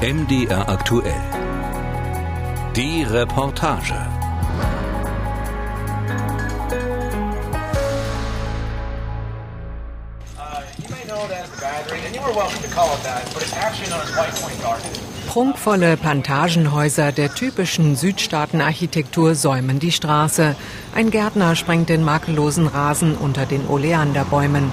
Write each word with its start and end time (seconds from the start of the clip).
MDR 0.00 0.68
aktuell. 0.68 1.12
Die 2.76 3.02
Reportage. 3.02 3.96
Prunkvolle 15.26 15.96
Plantagenhäuser 15.96 17.10
der 17.10 17.34
typischen 17.34 17.96
Südstaatenarchitektur 17.96 19.34
säumen 19.34 19.80
die 19.80 19.90
Straße. 19.90 20.54
Ein 20.94 21.10
Gärtner 21.10 21.56
sprengt 21.56 21.88
den 21.88 22.04
makellosen 22.04 22.68
Rasen 22.68 23.16
unter 23.16 23.46
den 23.46 23.66
Oleanderbäumen. 23.66 24.70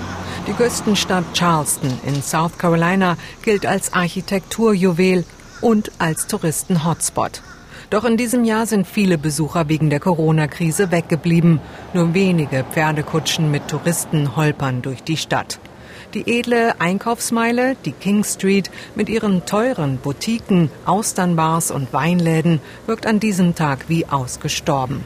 Die 0.48 0.54
Küstenstadt 0.54 1.24
Charleston 1.34 2.00
in 2.06 2.22
South 2.22 2.60
Carolina 2.60 3.18
gilt 3.42 3.66
als 3.66 3.94
Architekturjuwel 3.94 5.26
und 5.60 5.92
als 5.98 6.28
Touristen-Hotspot. 6.28 7.42
Doch 7.90 8.06
in 8.06 8.16
diesem 8.16 8.44
Jahr 8.44 8.68
sind 8.68 8.86
viele 8.86 9.18
Besucher 9.18 9.70
wegen 9.70 9.90
der 9.90 10.00
Corona-Krise 10.00 10.92
weggeblieben. 10.92 11.62
Nur 11.94 12.14
wenige 12.14 12.64
Pferdekutschen 12.64 13.50
mit 13.50 13.68
Touristen 13.68 14.36
holpern 14.36 14.84
durch 14.84 15.04
die 15.04 15.18
Stadt. 15.18 15.60
Die 16.14 16.40
edle 16.40 16.80
Einkaufsmeile, 16.80 17.76
die 17.84 17.92
King 17.94 18.24
Street 18.24 18.70
mit 18.94 19.10
ihren 19.10 19.48
teuren 19.48 19.98
Boutiquen, 19.98 20.70
Austernbars 20.86 21.72
und 21.72 21.92
Weinläden 21.92 22.62
wirkt 22.86 23.08
an 23.08 23.20
diesem 23.20 23.56
Tag 23.56 23.86
wie 23.90 24.06
ausgestorben. 24.06 25.04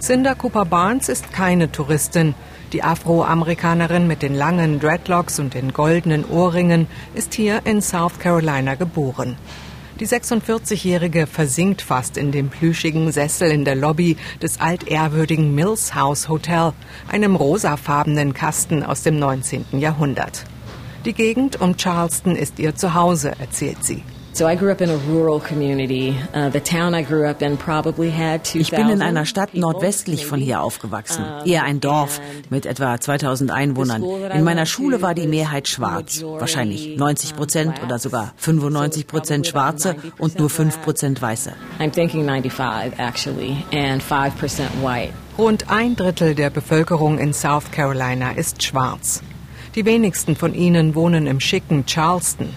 Cinder 0.00 0.34
Cooper 0.34 0.64
Barnes 0.64 1.08
ist 1.08 1.32
keine 1.32 1.70
Touristin. 1.70 2.34
Die 2.74 2.82
Afroamerikanerin 2.82 4.08
mit 4.08 4.20
den 4.20 4.34
langen 4.34 4.80
Dreadlocks 4.80 5.38
und 5.38 5.54
den 5.54 5.72
goldenen 5.72 6.24
Ohrringen 6.24 6.88
ist 7.14 7.32
hier 7.32 7.64
in 7.66 7.80
South 7.80 8.18
Carolina 8.18 8.74
geboren. 8.74 9.36
Die 10.00 10.08
46-Jährige 10.08 11.28
versinkt 11.28 11.82
fast 11.82 12.16
in 12.16 12.32
dem 12.32 12.48
plüschigen 12.48 13.12
Sessel 13.12 13.52
in 13.52 13.64
der 13.64 13.76
Lobby 13.76 14.16
des 14.42 14.60
altehrwürdigen 14.60 15.54
Mills 15.54 15.94
House 15.94 16.28
Hotel, 16.28 16.72
einem 17.06 17.36
rosafarbenen 17.36 18.34
Kasten 18.34 18.82
aus 18.82 19.04
dem 19.04 19.20
19. 19.20 19.66
Jahrhundert. 19.78 20.42
Die 21.04 21.12
Gegend 21.12 21.60
um 21.60 21.76
Charleston 21.76 22.34
ist 22.34 22.58
ihr 22.58 22.74
Zuhause, 22.74 23.34
erzählt 23.38 23.84
sie. 23.84 24.02
Uh, 26.34 26.50
ich 28.54 28.70
bin 28.72 28.88
in 28.88 29.00
einer 29.00 29.26
Stadt 29.26 29.54
nordwestlich 29.54 30.26
von 30.26 30.40
hier 30.40 30.60
aufgewachsen, 30.60 31.24
eher 31.44 31.62
ein 31.62 31.80
Dorf 31.80 32.20
mit 32.50 32.66
etwa 32.66 33.00
2000 33.00 33.52
Einwohnern. 33.52 34.02
In 34.32 34.42
meiner 34.42 34.66
Schule 34.66 35.02
war 35.02 35.14
die 35.14 35.28
Mehrheit 35.28 35.68
schwarz, 35.68 36.20
wahrscheinlich 36.24 36.96
90 36.96 37.36
Prozent 37.36 37.80
oder 37.84 38.00
sogar 38.00 38.32
95 38.38 39.06
Prozent 39.06 39.46
Schwarze 39.46 39.94
und 40.18 40.36
nur 40.36 40.50
5 40.50 40.82
Prozent 40.82 41.22
Weiße. 41.22 41.52
Rund 45.38 45.70
ein 45.70 45.94
Drittel 45.94 46.34
der 46.34 46.50
Bevölkerung 46.50 47.18
in 47.18 47.32
South 47.32 47.70
Carolina 47.70 48.32
ist 48.32 48.64
schwarz. 48.64 49.22
Die 49.76 49.84
wenigsten 49.84 50.34
von 50.34 50.54
ihnen 50.54 50.96
wohnen 50.96 51.28
im 51.28 51.38
schicken 51.38 51.86
Charleston. 51.86 52.48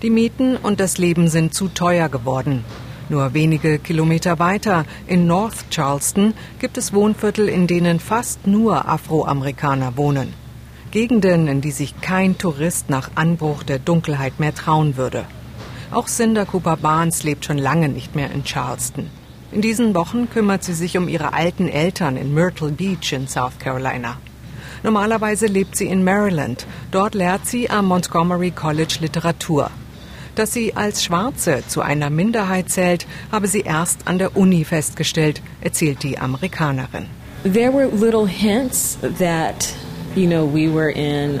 Die 0.00 0.10
Mieten 0.10 0.56
und 0.56 0.78
das 0.78 0.96
Leben 0.96 1.26
sind 1.26 1.54
zu 1.54 1.66
teuer 1.66 2.08
geworden. 2.08 2.64
Nur 3.08 3.34
wenige 3.34 3.80
Kilometer 3.80 4.38
weiter 4.38 4.84
in 5.08 5.26
North 5.26 5.70
Charleston 5.70 6.34
gibt 6.60 6.78
es 6.78 6.92
Wohnviertel, 6.92 7.48
in 7.48 7.66
denen 7.66 7.98
fast 7.98 8.46
nur 8.46 8.86
Afroamerikaner 8.88 9.96
wohnen. 9.96 10.34
Gegenden, 10.92 11.48
in 11.48 11.62
die 11.62 11.72
sich 11.72 12.00
kein 12.00 12.38
Tourist 12.38 12.90
nach 12.90 13.10
Anbruch 13.16 13.64
der 13.64 13.80
Dunkelheit 13.80 14.38
mehr 14.38 14.54
trauen 14.54 14.96
würde. 14.96 15.24
Auch 15.90 16.06
Cinder 16.06 16.46
Cooper 16.46 16.76
Barnes 16.76 17.24
lebt 17.24 17.44
schon 17.44 17.58
lange 17.58 17.88
nicht 17.88 18.14
mehr 18.14 18.30
in 18.30 18.44
Charleston. 18.44 19.10
In 19.50 19.62
diesen 19.62 19.96
Wochen 19.96 20.30
kümmert 20.30 20.62
sie 20.62 20.74
sich 20.74 20.96
um 20.96 21.08
ihre 21.08 21.32
alten 21.32 21.66
Eltern 21.68 22.16
in 22.16 22.32
Myrtle 22.32 22.70
Beach 22.70 23.12
in 23.12 23.26
South 23.26 23.58
Carolina. 23.58 24.16
Normalerweise 24.84 25.46
lebt 25.46 25.74
sie 25.74 25.86
in 25.86 26.04
Maryland. 26.04 26.66
Dort 26.92 27.16
lehrt 27.16 27.46
sie 27.46 27.68
am 27.68 27.86
Montgomery 27.86 28.52
College 28.52 28.98
Literatur. 29.00 29.72
Dass 30.38 30.52
sie 30.52 30.76
als 30.76 31.02
Schwarze 31.02 31.64
zu 31.66 31.80
einer 31.80 32.10
Minderheit 32.10 32.70
zählt, 32.70 33.08
habe 33.32 33.48
sie 33.48 33.62
erst 33.62 34.06
an 34.06 34.18
der 34.18 34.36
Uni 34.36 34.64
festgestellt, 34.64 35.42
erzählt 35.60 36.04
die 36.04 36.16
Amerikanerin. 36.16 37.06
There 37.42 37.72
were 37.72 37.88
little 37.88 38.28
hints 38.28 38.98
that, 39.18 39.74
you 40.14 40.28
know, 40.28 40.46
we 40.46 40.72
were 40.72 40.92
in 40.92 41.40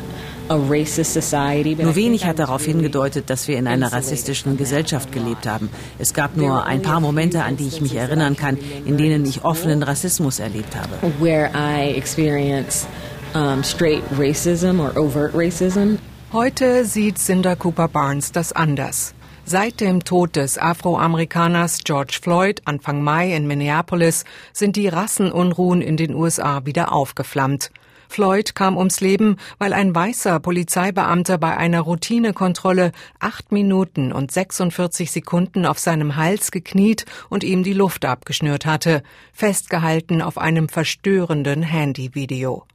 nur 0.50 1.94
wenig 1.94 2.24
hat 2.24 2.38
darauf 2.38 2.64
hingedeutet, 2.64 3.28
dass 3.28 3.48
wir 3.48 3.58
in 3.58 3.68
einer 3.68 3.92
rassistischen 3.92 4.56
Gesellschaft 4.56 5.12
gelebt 5.12 5.46
haben. 5.46 5.68
Es 5.98 6.14
gab 6.14 6.38
nur 6.38 6.64
ein 6.64 6.80
paar 6.80 7.00
Momente, 7.00 7.44
an 7.44 7.58
die 7.58 7.68
ich 7.68 7.82
mich 7.82 7.94
erinnern 7.94 8.34
kann, 8.34 8.56
in 8.86 8.96
denen 8.96 9.26
ich 9.26 9.44
offenen 9.44 9.82
Rassismus 9.82 10.38
erlebt 10.38 10.74
habe. 10.74 11.12
Where 11.20 11.50
I 11.54 11.94
experienced 11.96 12.88
um, 13.34 13.62
straight 13.62 14.02
racism 14.18 14.80
or 14.80 14.96
overt 14.96 15.34
racism. 15.34 15.98
Heute 16.30 16.84
sieht 16.84 17.16
Cinder 17.16 17.56
Cooper 17.56 17.88
Barnes 17.88 18.32
das 18.32 18.52
anders. 18.52 19.14
Seit 19.46 19.80
dem 19.80 20.04
Tod 20.04 20.36
des 20.36 20.58
Afroamerikaners 20.58 21.84
George 21.84 22.18
Floyd 22.20 22.60
Anfang 22.66 23.02
Mai 23.02 23.34
in 23.34 23.46
Minneapolis 23.46 24.24
sind 24.52 24.76
die 24.76 24.88
Rassenunruhen 24.88 25.80
in 25.80 25.96
den 25.96 26.14
USA 26.14 26.66
wieder 26.66 26.92
aufgeflammt. 26.92 27.70
Floyd 28.10 28.54
kam 28.54 28.76
ums 28.76 29.00
Leben, 29.00 29.36
weil 29.56 29.72
ein 29.72 29.94
weißer 29.94 30.38
Polizeibeamter 30.38 31.38
bei 31.38 31.56
einer 31.56 31.80
Routinekontrolle 31.80 32.92
acht 33.20 33.50
Minuten 33.50 34.12
und 34.12 34.30
46 34.30 35.10
Sekunden 35.10 35.64
auf 35.64 35.78
seinem 35.78 36.16
Hals 36.16 36.50
gekniet 36.50 37.06
und 37.30 37.42
ihm 37.42 37.62
die 37.62 37.72
Luft 37.72 38.04
abgeschnürt 38.04 38.66
hatte, 38.66 39.02
festgehalten 39.32 40.20
auf 40.20 40.36
einem 40.36 40.68
verstörenden 40.68 41.62
Handyvideo. 41.62 42.66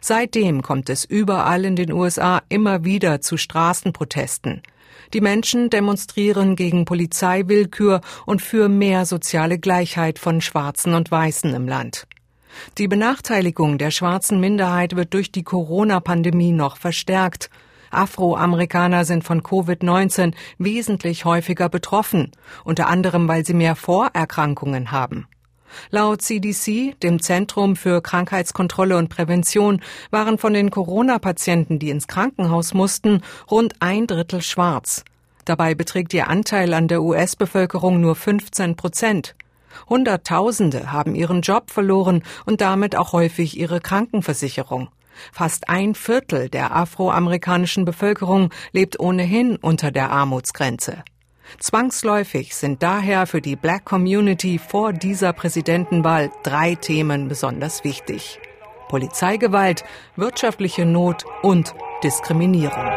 Seitdem 0.00 0.62
kommt 0.62 0.88
es 0.88 1.04
überall 1.04 1.64
in 1.64 1.76
den 1.76 1.92
USA 1.92 2.42
immer 2.48 2.84
wieder 2.84 3.20
zu 3.20 3.36
Straßenprotesten. 3.36 4.62
Die 5.12 5.20
Menschen 5.20 5.68
demonstrieren 5.68 6.56
gegen 6.56 6.84
Polizeiwillkür 6.84 8.00
und 8.24 8.40
für 8.40 8.68
mehr 8.68 9.04
soziale 9.04 9.58
Gleichheit 9.58 10.18
von 10.18 10.40
Schwarzen 10.40 10.94
und 10.94 11.10
Weißen 11.10 11.54
im 11.54 11.68
Land. 11.68 12.06
Die 12.78 12.88
Benachteiligung 12.88 13.78
der 13.78 13.90
schwarzen 13.90 14.40
Minderheit 14.40 14.96
wird 14.96 15.14
durch 15.14 15.32
die 15.32 15.42
Corona-Pandemie 15.42 16.52
noch 16.52 16.76
verstärkt. 16.76 17.50
Afroamerikaner 17.90 19.04
sind 19.04 19.24
von 19.24 19.42
Covid-19 19.42 20.34
wesentlich 20.58 21.24
häufiger 21.24 21.68
betroffen, 21.68 22.32
unter 22.64 22.88
anderem 22.88 23.28
weil 23.28 23.44
sie 23.44 23.54
mehr 23.54 23.76
Vorerkrankungen 23.76 24.92
haben. 24.92 25.28
Laut 25.90 26.22
CDC, 26.22 26.94
dem 27.02 27.20
Zentrum 27.20 27.76
für 27.76 28.00
Krankheitskontrolle 28.00 28.96
und 28.96 29.08
Prävention, 29.08 29.80
waren 30.10 30.38
von 30.38 30.54
den 30.54 30.70
Corona-Patienten, 30.70 31.78
die 31.78 31.90
ins 31.90 32.06
Krankenhaus 32.06 32.74
mussten, 32.74 33.22
rund 33.50 33.74
ein 33.80 34.06
Drittel 34.06 34.42
schwarz. 34.42 35.04
Dabei 35.44 35.74
beträgt 35.74 36.14
ihr 36.14 36.28
Anteil 36.28 36.72
an 36.74 36.88
der 36.88 37.02
US-Bevölkerung 37.02 38.00
nur 38.00 38.14
15 38.14 38.76
Prozent. 38.76 39.34
Hunderttausende 39.88 40.92
haben 40.92 41.14
ihren 41.14 41.42
Job 41.42 41.70
verloren 41.70 42.22
und 42.46 42.60
damit 42.60 42.94
auch 42.96 43.12
häufig 43.12 43.58
ihre 43.58 43.80
Krankenversicherung. 43.80 44.88
Fast 45.32 45.68
ein 45.68 45.94
Viertel 45.94 46.48
der 46.48 46.74
afroamerikanischen 46.74 47.84
Bevölkerung 47.84 48.50
lebt 48.72 48.98
ohnehin 48.98 49.56
unter 49.56 49.90
der 49.90 50.10
Armutsgrenze. 50.10 51.04
Zwangsläufig 51.58 52.54
sind 52.54 52.82
daher 52.82 53.26
für 53.26 53.40
die 53.40 53.56
Black 53.56 53.84
Community 53.84 54.58
vor 54.58 54.92
dieser 54.92 55.32
Präsidentenwahl 55.32 56.30
drei 56.42 56.74
Themen 56.74 57.28
besonders 57.28 57.84
wichtig. 57.84 58.40
Polizeigewalt, 58.88 59.84
wirtschaftliche 60.16 60.84
Not 60.84 61.24
und 61.42 61.74
Diskriminierung. 62.02 62.90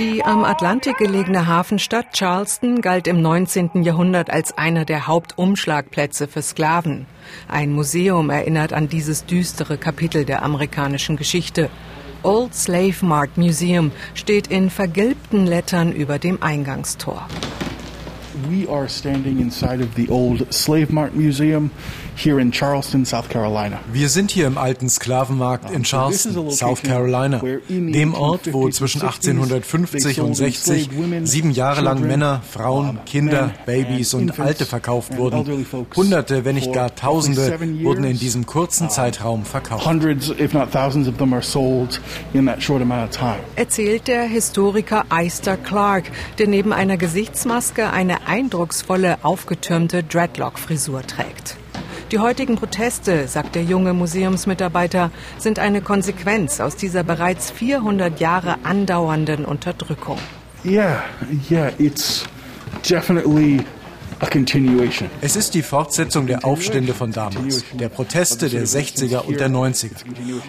Die 0.00 0.24
am 0.24 0.44
Atlantik 0.44 0.96
gelegene 0.96 1.46
Hafenstadt 1.46 2.14
Charleston 2.14 2.80
galt 2.80 3.06
im 3.06 3.20
19. 3.20 3.82
Jahrhundert 3.82 4.30
als 4.30 4.56
einer 4.56 4.86
der 4.86 5.06
Hauptumschlagplätze 5.06 6.26
für 6.26 6.40
Sklaven. 6.40 7.04
Ein 7.48 7.70
Museum 7.72 8.30
erinnert 8.30 8.72
an 8.72 8.88
dieses 8.88 9.26
düstere 9.26 9.76
Kapitel 9.76 10.24
der 10.24 10.42
amerikanischen 10.42 11.18
Geschichte. 11.18 11.68
Old 12.22 12.54
Slave 12.54 12.94
Mart 13.02 13.36
Museum 13.36 13.92
steht 14.14 14.46
in 14.46 14.70
vergilbten 14.70 15.46
Lettern 15.46 15.92
über 15.92 16.18
dem 16.18 16.42
Eingangstor. 16.42 17.28
We 18.48 18.66
are 18.72 18.88
standing 18.88 19.38
inside 19.38 19.82
of 19.82 19.90
the 19.96 20.08
old 20.08 20.50
Slave 20.50 20.86
Mart 20.90 21.14
Museum 21.14 21.70
here 22.24 22.40
in 22.40 22.52
Charleston, 22.52 23.04
South 23.04 23.28
Carolina. 23.28 23.80
Wir 23.92 24.08
sind 24.08 24.30
hier 24.30 24.46
im 24.46 24.58
alten 24.58 24.88
Sklavenmarkt 24.88 25.70
in 25.70 25.84
Charleston, 25.84 26.50
South 26.50 26.82
Carolina, 26.82 27.40
dem 27.68 28.14
Ort, 28.14 28.52
wo 28.52 28.68
zwischen 28.68 29.00
1850 29.00 30.20
und 30.20 30.34
60 30.34 30.90
sieben 31.22 31.50
Jahre 31.50 31.80
lang 31.80 32.00
Männer, 32.06 32.42
Frauen, 32.48 32.98
Kinder, 33.06 33.54
Babys 33.64 34.14
und 34.14 34.38
Alte 34.38 34.66
verkauft 34.66 35.16
wurden. 35.16 35.66
Hunderte, 35.96 36.44
wenn 36.44 36.56
nicht 36.56 36.72
gar 36.72 36.94
Tausende, 36.94 37.58
wurden 37.82 38.04
in 38.04 38.18
diesem 38.18 38.44
kurzen 38.46 38.90
Zeitraum 38.90 39.44
verkauft. 39.44 39.86
Hundreds, 39.86 40.30
if 40.30 40.52
not 40.52 40.70
thousands 40.70 41.08
of 41.08 41.16
them 41.16 41.32
are 41.32 41.42
sold 41.42 42.00
in 42.34 42.46
that 42.46 42.62
short 42.62 42.82
amount 42.82 43.10
of 43.10 43.16
time. 43.16 43.40
Erzählt 43.56 44.06
der 44.08 44.24
Historiker 44.24 45.04
Eister 45.08 45.56
Clark, 45.56 46.10
der 46.38 46.48
neben 46.48 46.72
einer 46.72 46.96
Gesichtsmaske 46.96 47.90
eine 47.90 48.26
eindrucksvolle, 48.26 49.18
aufgetürmte 49.22 50.02
Dreadlock-Frisur 50.02 51.02
trägt. 51.06 51.56
Die 52.12 52.18
heutigen 52.18 52.56
Proteste, 52.56 53.28
sagt 53.28 53.54
der 53.54 53.62
junge 53.62 53.92
Museumsmitarbeiter, 53.92 55.12
sind 55.38 55.60
eine 55.60 55.80
Konsequenz 55.80 56.58
aus 56.58 56.74
dieser 56.74 57.04
bereits 57.04 57.52
400 57.52 58.18
Jahre 58.18 58.56
andauernden 58.64 59.44
Unterdrückung. 59.44 60.18
Yeah, 60.64 61.04
yeah, 61.48 61.70
it's 61.78 62.24
definitely 62.88 63.60
a 64.18 64.26
continuation. 64.26 65.08
Es 65.20 65.36
ist 65.36 65.54
die 65.54 65.62
Fortsetzung 65.62 66.26
der 66.26 66.44
Aufstände 66.44 66.94
von 66.94 67.12
damals, 67.12 67.64
der 67.74 67.88
Proteste 67.88 68.48
der 68.48 68.66
60er 68.66 69.20
und 69.20 69.38
der 69.38 69.48
90er. 69.48 69.92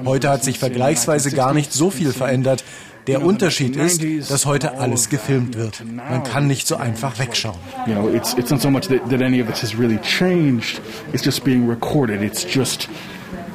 Heute 0.03 0.29
hat 0.29 0.43
sich 0.43 0.57
vergleichsweise 0.57 1.29
gar 1.29 1.53
nicht 1.53 1.71
so 1.73 1.91
viel 1.91 2.11
verändert. 2.11 2.63
Der 3.07 3.23
Unterschied 3.23 3.75
ist, 3.75 4.01
dass 4.29 4.45
heute 4.45 4.77
alles 4.77 5.09
gefilmt 5.09 5.57
wird. 5.57 5.83
Man 5.85 6.23
kann 6.23 6.47
nicht 6.47 6.67
so 6.67 6.75
einfach 6.75 7.17
wegschauen. 7.19 7.57
You 7.87 7.93
know, 7.93 8.09
it's 8.09 8.33
it's 8.33 8.51
not 8.51 8.61
so 8.61 8.69
much 8.69 8.87
that, 8.87 9.09
that 9.09 9.21
any 9.21 9.41
of 9.41 9.49
it 9.49 9.61
has 9.61 9.77
really 9.77 9.97
changed. 9.99 10.81
It's 11.13 11.23
just 11.25 11.43
being 11.43 11.67
recorded. 11.67 12.21
It's 12.21 12.45
just 12.45 12.87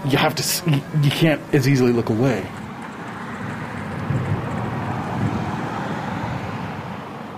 you 0.05 0.19
have 0.19 0.35
to 0.35 0.43
you 1.03 1.11
can't 1.11 1.41
as 1.53 1.67
easily 1.67 1.93
look 1.93 2.11
away. 2.11 2.43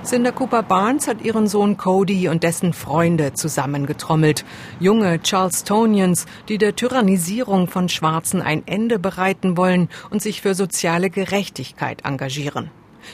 Cinder 0.09 0.33
Cooper 0.33 0.63
Barnes 0.63 1.07
hat 1.07 1.21
ihren 1.21 1.49
Sohn 1.49 1.77
Cody 1.77 2.31
und 2.31 2.43
dessen 2.43 2.73
Freunde 2.73 3.35
zusammengetrommelt. 3.35 4.47
Junge 4.81 5.21
Charlestonians, 5.23 6.25
die 6.49 6.57
der 6.57 6.75
Tyrannisierung 6.75 7.69
von 7.69 7.91
Schwarzen 7.91 8.41
ein 8.41 8.67
Ende 8.67 8.99
bereiten 8.99 9.59
wollen 9.59 9.91
und 10.09 10.23
sich 10.23 10.41
für 10.41 10.55
soziale 10.55 11.11
Gerechtigkeit 11.11 12.07
engagieren. 12.07 12.71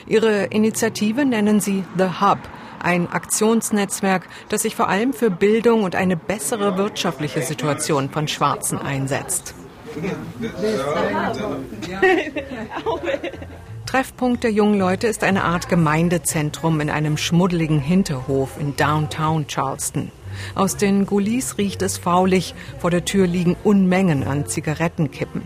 Ihre 0.07 0.45
Initiative 0.45 1.25
nennen 1.25 1.59
sie 1.59 1.83
The 1.97 2.21
Hub, 2.21 2.39
ein 2.81 3.11
Aktionsnetzwerk, 3.11 4.29
das 4.47 4.61
sich 4.61 4.77
vor 4.77 4.87
allem 4.87 5.11
für 5.11 5.29
Bildung 5.29 5.83
und 5.83 5.97
eine 5.97 6.15
bessere 6.15 6.77
wirtschaftliche 6.77 7.41
Situation 7.41 8.09
von 8.09 8.29
Schwarzen 8.29 8.79
einsetzt. 8.79 9.53
Treffpunkt 13.95 14.43
der 14.43 14.51
jungen 14.51 14.77
Leute 14.77 15.07
ist 15.07 15.23
eine 15.23 15.45
Art 15.45 15.69
Gemeindezentrum 15.69 16.81
in 16.81 16.89
einem 16.89 17.15
schmuddeligen 17.15 17.79
Hinterhof 17.79 18.59
in 18.59 18.75
Downtown 18.75 19.47
Charleston. 19.47 20.11
Aus 20.53 20.75
den 20.75 21.05
Gullis 21.05 21.57
riecht 21.57 21.81
es 21.81 21.97
faulig, 21.97 22.55
vor 22.77 22.91
der 22.91 23.05
Tür 23.05 23.25
liegen 23.25 23.55
Unmengen 23.63 24.27
an 24.27 24.47
Zigarettenkippen. 24.47 25.43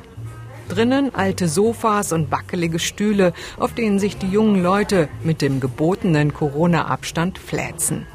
Drinnen 0.67 1.13
alte 1.13 1.47
Sofas 1.47 2.11
und 2.11 2.31
wackelige 2.31 2.79
Stühle, 2.79 3.33
auf 3.59 3.75
denen 3.75 3.99
sich 3.99 4.17
die 4.17 4.31
jungen 4.31 4.63
Leute 4.63 5.09
mit 5.23 5.43
dem 5.43 5.59
gebotenen 5.59 6.33
Corona-Abstand 6.33 7.37
fläzen. 7.37 8.07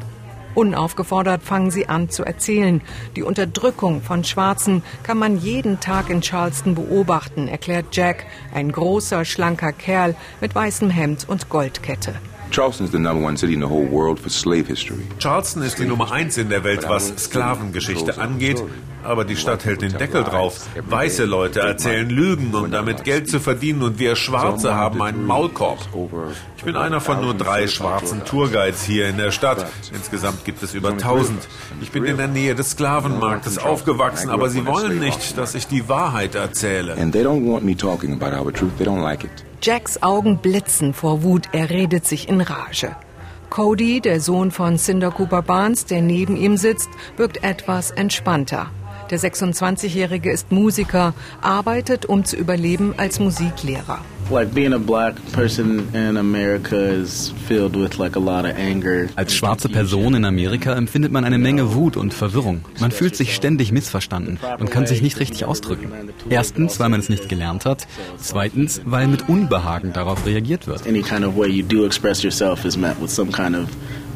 Unaufgefordert 0.54 1.42
fangen 1.42 1.70
sie 1.70 1.88
an 1.88 2.08
zu 2.08 2.24
erzählen. 2.24 2.80
Die 3.16 3.22
Unterdrückung 3.22 4.02
von 4.02 4.24
Schwarzen 4.24 4.82
kann 5.02 5.18
man 5.18 5.38
jeden 5.38 5.80
Tag 5.80 6.10
in 6.10 6.20
Charleston 6.20 6.74
beobachten, 6.74 7.48
erklärt 7.48 7.86
Jack, 7.92 8.26
ein 8.52 8.70
großer, 8.70 9.24
schlanker 9.24 9.72
Kerl 9.72 10.14
mit 10.40 10.54
weißem 10.54 10.90
Hemd 10.90 11.28
und 11.28 11.48
Goldkette. 11.48 12.14
Charleston 12.54 12.86
is 12.86 12.92
the 12.92 13.00
number 13.00 13.20
one 13.20 13.36
city 13.36 13.54
in 13.54 13.60
the 13.60 13.66
whole 13.66 13.84
world 13.84 14.20
for 14.20 14.30
slave 14.30 14.68
history. 14.68 15.02
Charleston 15.18 15.64
ist 15.64 15.80
die 15.80 15.86
Nummer 15.86 16.12
eins 16.12 16.38
in 16.38 16.50
der 16.50 16.62
Welt, 16.62 16.88
was 16.88 17.12
Sklavengeschichte 17.16 18.16
angeht. 18.16 18.62
Aber 19.02 19.24
die 19.24 19.34
Stadt 19.34 19.64
hält 19.64 19.82
den 19.82 19.98
Deckel 19.98 20.22
drauf. 20.22 20.60
Weiße 20.88 21.24
Leute 21.24 21.60
erzählen 21.60 22.08
Lügen, 22.08 22.54
um 22.54 22.70
damit 22.70 23.02
Geld 23.02 23.28
zu 23.28 23.40
verdienen, 23.40 23.82
und 23.82 23.98
wir 23.98 24.14
Schwarze 24.14 24.76
haben 24.76 25.02
einen 25.02 25.26
Maulkorb. 25.26 25.80
Ich 26.56 26.62
bin 26.62 26.76
einer 26.76 27.00
von 27.00 27.20
nur 27.20 27.34
drei 27.34 27.66
schwarzen 27.66 28.24
Tourguides 28.24 28.84
hier 28.84 29.08
in 29.08 29.16
der 29.16 29.32
Stadt. 29.32 29.66
Insgesamt 29.92 30.44
gibt 30.44 30.62
es 30.62 30.74
über 30.74 30.90
1000. 30.90 31.48
Ich 31.82 31.90
bin 31.90 32.04
in 32.04 32.18
der 32.18 32.28
Nähe 32.28 32.54
des 32.54 32.70
Sklavenmarktes 32.70 33.58
aufgewachsen, 33.58 34.30
aber 34.30 34.48
sie 34.48 34.64
wollen 34.64 35.00
nicht, 35.00 35.36
dass 35.36 35.56
ich 35.56 35.66
die 35.66 35.88
Wahrheit 35.88 36.36
erzähle. 36.36 36.96
And 36.96 37.12
they 37.12 37.24
don't 37.24 37.50
want 37.50 37.64
me 37.64 37.76
talking 37.76 38.12
about 38.12 38.32
our 38.32 38.52
truth. 38.52 38.78
They 38.78 38.86
don't 38.86 39.02
like 39.02 39.24
it. 39.24 39.44
Jacks 39.64 40.02
Augen 40.02 40.36
blitzen 40.36 40.92
vor 40.92 41.22
Wut, 41.22 41.48
er 41.52 41.70
redet 41.70 42.04
sich 42.04 42.28
in 42.28 42.42
Rage. 42.42 42.94
Cody, 43.48 44.02
der 44.02 44.20
Sohn 44.20 44.50
von 44.50 44.76
Cinder 44.76 45.10
Cooper 45.10 45.40
Barnes, 45.40 45.86
der 45.86 46.02
neben 46.02 46.36
ihm 46.36 46.58
sitzt, 46.58 46.90
wirkt 47.16 47.42
etwas 47.42 47.90
entspannter. 47.90 48.66
Der 49.08 49.18
26-Jährige 49.18 50.30
ist 50.30 50.52
Musiker, 50.52 51.14
arbeitet, 51.40 52.04
um 52.04 52.26
zu 52.26 52.36
überleben, 52.36 52.92
als 52.98 53.20
Musiklehrer. 53.20 54.00
Like 54.30 54.54
being 54.54 54.72
a 54.72 54.78
black 54.78 55.14
person 55.32 55.88
in 55.94 56.16
America 56.16 56.76
is 56.76 57.32
filled 57.46 57.76
with 57.76 57.98
like 57.98 58.16
a 58.16 58.18
lot 58.18 58.44
of 58.44 58.56
anger. 58.56 59.08
Als 59.16 59.34
schwarze 59.34 59.68
Person 59.68 60.14
in 60.14 60.24
Amerika 60.24 60.74
empfindet 60.74 61.12
man 61.12 61.24
eine 61.24 61.38
Menge 61.38 61.74
Wut 61.74 61.96
und 61.96 62.14
Verwirrung. 62.14 62.64
Man 62.80 62.90
fühlt 62.90 63.16
sich 63.16 63.34
ständig 63.34 63.70
missverstanden 63.70 64.38
und 64.58 64.70
kann 64.70 64.86
sich 64.86 65.02
nicht 65.02 65.20
richtig 65.20 65.44
ausdrücken. 65.44 65.92
Erstens, 66.30 66.80
weil 66.80 66.88
man 66.88 67.00
es 67.00 67.08
nicht 67.08 67.28
gelernt 67.28 67.66
hat. 67.66 67.86
Zweitens, 68.16 68.80
weil 68.84 69.08
mit 69.08 69.28
Unbehagen 69.28 69.92
darauf 69.92 70.24
reagiert 70.26 70.66
wird. 70.66 70.86
Any 70.86 71.02
kind 71.02 71.24
of 71.24 71.36
way 71.36 71.48
you 71.48 71.62
do 71.62 71.84
express 71.84 72.22
yourself 72.22 72.64
is 72.64 72.76
met 72.76 73.00
with 73.00 73.10
some 73.10 73.30
kind 73.30 73.54
of 73.54 73.68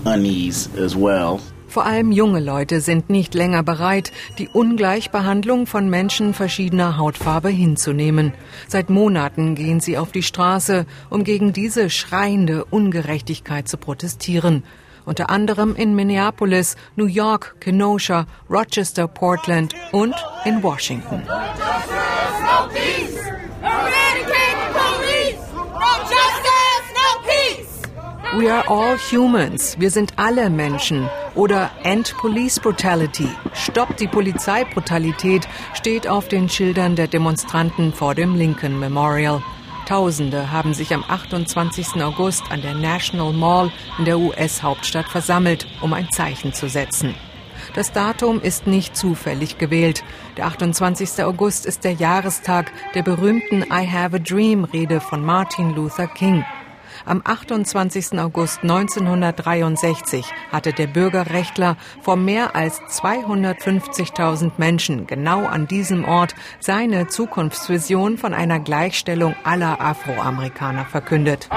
unease 0.04 0.70
as 0.82 0.96
well. 0.96 1.40
Vor 1.78 1.86
allem 1.86 2.10
junge 2.10 2.40
Leute 2.40 2.80
sind 2.80 3.08
nicht 3.08 3.34
länger 3.34 3.62
bereit, 3.62 4.10
die 4.38 4.48
Ungleichbehandlung 4.48 5.68
von 5.68 5.88
Menschen 5.88 6.34
verschiedener 6.34 6.98
Hautfarbe 6.98 7.50
hinzunehmen. 7.50 8.32
Seit 8.66 8.90
Monaten 8.90 9.54
gehen 9.54 9.78
sie 9.78 9.96
auf 9.96 10.10
die 10.10 10.24
Straße, 10.24 10.86
um 11.08 11.22
gegen 11.22 11.52
diese 11.52 11.88
schreiende 11.88 12.64
Ungerechtigkeit 12.64 13.68
zu 13.68 13.76
protestieren. 13.76 14.64
Unter 15.04 15.30
anderem 15.30 15.76
in 15.76 15.94
Minneapolis, 15.94 16.74
New 16.96 17.06
York, 17.06 17.54
Kenosha, 17.60 18.26
Rochester, 18.50 19.06
Portland 19.06 19.72
und 19.92 20.16
in 20.44 20.60
Washington. 20.64 21.22
We 28.36 28.52
are 28.52 28.68
all 28.68 28.98
humans. 28.98 29.74
Wir 29.80 29.90
sind 29.90 30.12
alle 30.16 30.50
Menschen. 30.50 31.08
Oder 31.34 31.70
End 31.82 32.14
Police 32.18 32.60
Brutality. 32.60 33.26
Stopp 33.54 33.96
die 33.96 34.06
Polizeibrutalität 34.06 35.48
steht 35.72 36.06
auf 36.06 36.28
den 36.28 36.50
Schildern 36.50 36.94
der 36.94 37.06
Demonstranten 37.06 37.90
vor 37.94 38.14
dem 38.14 38.36
Lincoln 38.36 38.78
Memorial. 38.78 39.42
Tausende 39.86 40.52
haben 40.52 40.74
sich 40.74 40.92
am 40.92 41.04
28. 41.08 42.02
August 42.02 42.42
an 42.50 42.60
der 42.60 42.74
National 42.74 43.32
Mall 43.32 43.72
in 43.98 44.04
der 44.04 44.18
US-Hauptstadt 44.18 45.08
versammelt, 45.08 45.66
um 45.80 45.94
ein 45.94 46.10
Zeichen 46.10 46.52
zu 46.52 46.68
setzen. 46.68 47.14
Das 47.74 47.92
Datum 47.92 48.42
ist 48.42 48.66
nicht 48.66 48.94
zufällig 48.94 49.56
gewählt. 49.56 50.04
Der 50.36 50.46
28. 50.48 51.24
August 51.24 51.64
ist 51.64 51.82
der 51.82 51.92
Jahrestag 51.92 52.72
der 52.94 53.02
berühmten 53.02 53.62
I 53.62 53.90
Have 53.90 54.16
a 54.16 54.18
Dream 54.18 54.64
Rede 54.64 55.00
von 55.00 55.24
Martin 55.24 55.74
Luther 55.74 56.08
King. 56.08 56.44
Am 57.08 57.22
28. 57.24 58.18
August 58.18 58.58
1963 58.60 60.26
hatte 60.52 60.74
der 60.74 60.88
Bürgerrechtler 60.88 61.78
vor 62.02 62.16
mehr 62.16 62.54
als 62.54 62.82
250.000 62.82 64.52
Menschen 64.58 65.06
genau 65.06 65.46
an 65.46 65.66
diesem 65.66 66.04
Ort 66.04 66.34
seine 66.60 67.06
Zukunftsvision 67.06 68.18
von 68.18 68.34
einer 68.34 68.60
Gleichstellung 68.60 69.34
aller 69.42 69.80
Afroamerikaner 69.80 70.84
verkündet. 70.84 71.48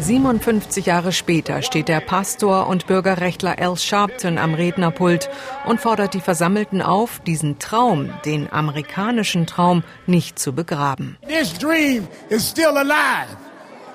57 0.00 0.84
Jahre 0.84 1.12
später 1.12 1.62
steht 1.62 1.88
der 1.88 2.00
Pastor 2.00 2.66
und 2.66 2.86
Bürgerrechtler 2.86 3.56
Al 3.58 3.78
Sharpton 3.78 4.36
am 4.36 4.52
Rednerpult 4.52 5.30
und 5.64 5.80
fordert 5.80 6.12
die 6.12 6.20
Versammelten 6.20 6.82
auf, 6.82 7.20
diesen 7.20 7.58
Traum, 7.58 8.10
den 8.26 8.52
amerikanischen 8.52 9.46
Traum, 9.46 9.82
nicht 10.06 10.38
zu 10.38 10.52
begraben. 10.52 11.16
This 11.26 11.54
dream 11.54 12.06
is 12.28 12.46
still 12.46 12.76
alive. 12.76 13.34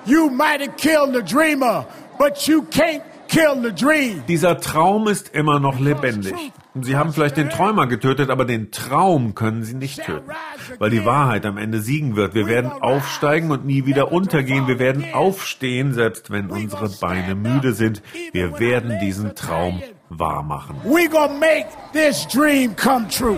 You 0.08 0.30
might 0.30 0.60
have 0.62 0.76
killed 0.78 1.12
the 1.14 1.22
dreamer, 1.22 1.84
but 2.18 2.48
you 2.48 2.62
can't 2.62 3.02
kill 3.28 3.60
the 3.62 3.72
dream. 3.72 4.22
Dieser 4.26 4.58
Traum 4.58 5.06
ist 5.06 5.34
immer 5.34 5.60
noch 5.60 5.78
lebendig. 5.78 6.34
Sie 6.80 6.96
haben 6.96 7.12
vielleicht 7.12 7.36
den 7.36 7.50
Träumer 7.50 7.86
getötet, 7.86 8.30
aber 8.30 8.46
den 8.46 8.70
Traum 8.70 9.34
können 9.34 9.64
Sie 9.64 9.74
nicht 9.74 10.02
töten. 10.02 10.30
weil 10.78 10.88
die 10.90 11.04
Wahrheit 11.04 11.44
am 11.44 11.58
Ende 11.58 11.80
siegen 11.82 12.16
wird. 12.16 12.34
Wir 12.34 12.46
werden 12.46 12.70
aufsteigen 12.70 13.50
und 13.50 13.66
nie 13.66 13.84
wieder 13.84 14.10
untergehen. 14.12 14.66
Wir 14.66 14.78
werden 14.78 15.04
aufstehen, 15.12 15.92
selbst 15.92 16.30
wenn 16.30 16.50
unsere 16.50 16.88
Beine 16.88 17.34
müde 17.34 17.74
sind. 17.74 18.00
Wir 18.32 18.58
werden 18.60 18.98
diesen 19.02 19.34
Traum 19.34 19.82
wahr 20.08 20.42
machen. 20.42 20.76
We 20.84 21.06
gonna 21.08 21.34
make 21.34 21.66
this 21.92 22.26
dream 22.28 22.74
come 22.76 23.06
true. 23.08 23.36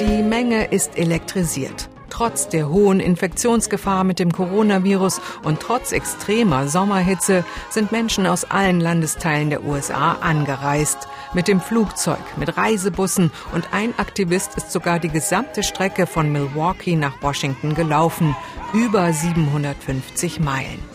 Die 0.00 0.22
Menge 0.22 0.64
ist 0.72 0.98
elektrisiert. 0.98 1.88
Trotz 2.18 2.48
der 2.48 2.68
hohen 2.68 2.98
Infektionsgefahr 2.98 4.02
mit 4.02 4.18
dem 4.18 4.32
Coronavirus 4.32 5.20
und 5.44 5.60
trotz 5.60 5.92
extremer 5.92 6.66
Sommerhitze 6.66 7.44
sind 7.70 7.92
Menschen 7.92 8.26
aus 8.26 8.42
allen 8.42 8.80
Landesteilen 8.80 9.50
der 9.50 9.62
USA 9.62 10.14
angereist. 10.14 11.06
Mit 11.32 11.46
dem 11.46 11.60
Flugzeug, 11.60 12.18
mit 12.36 12.56
Reisebussen 12.56 13.30
und 13.54 13.72
ein 13.72 13.96
Aktivist 14.00 14.56
ist 14.56 14.72
sogar 14.72 14.98
die 14.98 15.10
gesamte 15.10 15.62
Strecke 15.62 16.08
von 16.08 16.32
Milwaukee 16.32 16.96
nach 16.96 17.22
Washington 17.22 17.76
gelaufen. 17.76 18.34
Über 18.72 19.12
750 19.12 20.40
Meilen. 20.40 20.87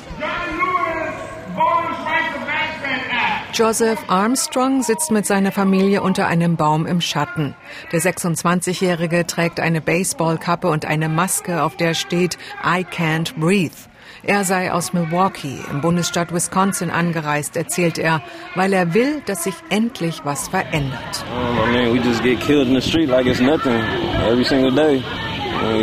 Joseph 3.53 3.99
Armstrong 4.07 4.81
sitzt 4.81 5.11
mit 5.11 5.27
seiner 5.27 5.51
Familie 5.51 6.01
unter 6.01 6.25
einem 6.25 6.55
Baum 6.55 6.87
im 6.87 7.01
Schatten. 7.01 7.53
Der 7.91 8.01
26-Jährige 8.01 9.27
trägt 9.27 9.59
eine 9.59 9.79
Baseballkappe 9.79 10.67
und 10.67 10.85
eine 10.85 11.07
Maske, 11.07 11.61
auf 11.61 11.77
der 11.77 11.93
steht 11.93 12.39
I 12.63 12.83
can't 12.83 13.39
breathe. 13.39 13.75
Er 14.23 14.43
sei 14.43 14.71
aus 14.71 14.93
Milwaukee 14.93 15.59
im 15.69 15.81
Bundesstaat 15.81 16.33
Wisconsin 16.33 16.89
angereist, 16.89 17.55
erzählt 17.55 17.99
er, 17.99 18.23
weil 18.55 18.73
er 18.73 18.95
will, 18.95 19.21
dass 19.27 19.43
sich 19.43 19.55
endlich 19.69 20.21
was 20.23 20.47
verändert. 20.47 21.23
Um, 21.31 21.93
we 21.93 21.99
just 21.99 22.23
get 22.23 22.39
killed 22.39 22.67
in 22.67 22.73
the 22.73 22.81
street 22.81 23.09
like 23.09 23.27
it's 23.27 23.39
nothing 23.39 23.83
every 24.27 24.45
single 24.45 24.71
day. 24.71 25.03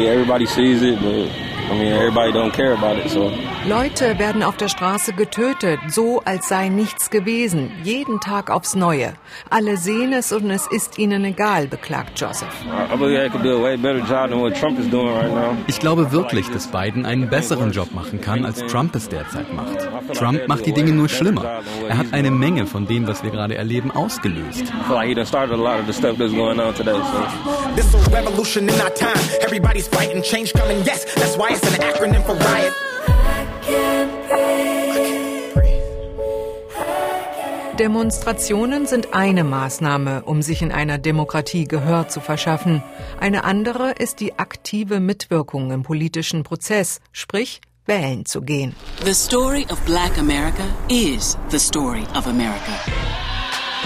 Everybody 0.08 0.46
sees 0.46 0.82
it, 0.82 1.00
but 1.00 1.30
I 1.70 1.74
mean, 1.74 1.92
everybody 1.92 2.32
don't 2.32 2.52
care 2.52 2.72
about 2.72 2.98
it, 2.98 3.08
so. 3.10 3.30
Leute 3.68 4.18
werden 4.18 4.42
auf 4.42 4.56
der 4.56 4.68
Straße 4.68 5.12
getötet, 5.12 5.78
so 5.88 6.20
als 6.24 6.48
sei 6.48 6.68
nichts 6.68 7.10
gewesen, 7.10 7.70
jeden 7.84 8.18
Tag 8.18 8.50
aufs 8.50 8.74
Neue. 8.74 9.12
Alle 9.50 9.76
sehen 9.76 10.12
es 10.12 10.32
und 10.32 10.50
es 10.50 10.66
ist 10.66 10.98
ihnen 10.98 11.24
egal, 11.24 11.68
beklagt 11.68 12.18
Joseph. 12.18 12.48
Ich 15.68 15.78
glaube 15.78 16.10
wirklich, 16.10 16.48
dass 16.50 16.66
Biden 16.66 17.06
einen 17.06 17.28
besseren 17.28 17.70
Job 17.70 17.94
machen 17.94 18.20
kann, 18.20 18.44
als 18.44 18.66
Trump 18.66 18.96
es 18.96 19.08
derzeit 19.08 19.54
macht. 19.54 19.78
Trump 20.14 20.48
macht 20.48 20.66
die 20.66 20.72
Dinge 20.72 20.90
nur 20.92 21.08
schlimmer. 21.08 21.60
Er 21.88 21.98
hat 21.98 22.12
eine 22.12 22.32
Menge 22.32 22.66
von 22.66 22.86
dem, 22.86 23.06
was 23.06 23.22
wir 23.22 23.30
gerade 23.30 23.54
erleben, 23.54 23.92
ausgelöst. 23.92 24.64
This 27.76 27.94
a 27.94 27.98
revolution 28.10 28.68
in 28.68 28.80
our 28.80 28.92
time. 28.92 29.14
Everybody's 29.42 29.86
fighting, 29.86 30.22
change 30.22 30.52
coming, 30.54 30.82
yes. 30.84 31.04
That's 31.14 31.36
why 31.36 31.50
it's 31.50 31.59
an 31.64 31.80
acronym 31.80 32.22
for 32.24 32.34
riot. 32.34 32.74
Demonstrationen 37.80 38.84
sind 38.86 39.14
eine 39.14 39.42
Maßnahme, 39.42 40.24
um 40.24 40.42
sich 40.42 40.60
in 40.60 40.70
einer 40.70 40.98
Demokratie 40.98 41.64
Gehör 41.64 42.08
zu 42.08 42.20
verschaffen. 42.20 42.82
Eine 43.18 43.44
andere 43.44 43.92
ist 43.92 44.20
die 44.20 44.38
aktive 44.38 45.00
Mitwirkung 45.00 45.70
im 45.70 45.82
politischen 45.82 46.42
Prozess, 46.42 47.00
sprich 47.10 47.62
wählen 47.86 48.26
zu 48.26 48.42
gehen. 48.42 48.74
The 49.02 49.14
story 49.14 49.66
of 49.70 49.80
black 49.86 50.18
America 50.18 50.64
is 50.90 51.38
the 51.48 51.58
story 51.58 52.04
of 52.14 52.26
America. 52.26 52.72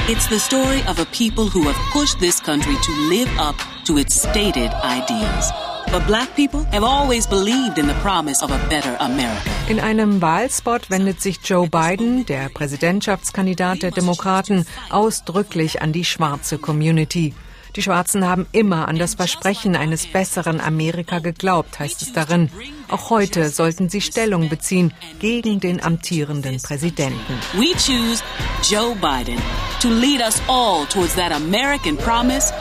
It's 0.09 0.29
the 0.29 0.41
story 0.41 0.83
of 0.89 0.99
a 0.99 1.07
people 1.13 1.45
who 1.45 1.63
have 1.63 1.79
pushed 1.93 2.19
this 2.19 2.43
country 2.43 2.75
to 2.75 2.93
live 3.09 3.31
up 3.39 3.55
to 3.85 3.99
its 3.99 4.17
stated 4.17 4.73
ideals. 4.83 5.64
But 5.93 6.07
black 6.07 6.35
people 6.35 6.65
have 6.73 6.85
always 6.85 7.27
believed 7.27 7.79
in 7.79 7.87
the 7.87 7.95
promise 8.03 8.43
of 8.43 8.51
a 8.51 8.59
better 8.69 8.97
America. 9.01 9.51
In 9.69 9.81
einem 9.81 10.21
Wahlspot 10.21 10.91
wendet 10.91 11.21
sich 11.21 11.39
Joe 11.45 11.69
Biden, 11.69 12.27
der 12.27 12.49
Präsidentschaftskandidat 12.49 13.83
der 13.83 13.91
Demokraten, 13.91 14.67
ausdrücklich 14.91 15.83
an 15.83 15.93
die 15.93 16.05
schwarze 16.05 16.59
Community. 16.59 17.35
Die 17.77 17.83
Schwarzen 17.83 18.25
haben 18.25 18.47
immer 18.53 18.87
an 18.87 18.97
das 18.97 19.15
Versprechen 19.15 19.75
eines 19.75 20.07
besseren 20.07 20.61
Amerika 20.61 21.19
geglaubt, 21.19 21.79
heißt 21.81 22.03
es 22.03 22.13
darin. 22.13 22.51
Auch 22.89 23.11
heute 23.11 23.51
sollten 23.51 23.89
sie 23.89 24.01
Stellung 24.01 24.49
beziehen 24.49 24.93
gegen 25.19 25.59
den 25.59 25.83
amtierenden 25.83 26.63
Präsidenten. 26.63 27.35
We 27.55 27.73
choose 27.73 28.23
Joe 28.63 28.95
Biden 28.95 29.41
to 29.81 29.89
lead 29.89 30.21
us 30.21 30.41
all 30.47 30.87
towards 30.87 31.15
that 31.17 31.33
American 31.33 31.97
promise 31.97 32.53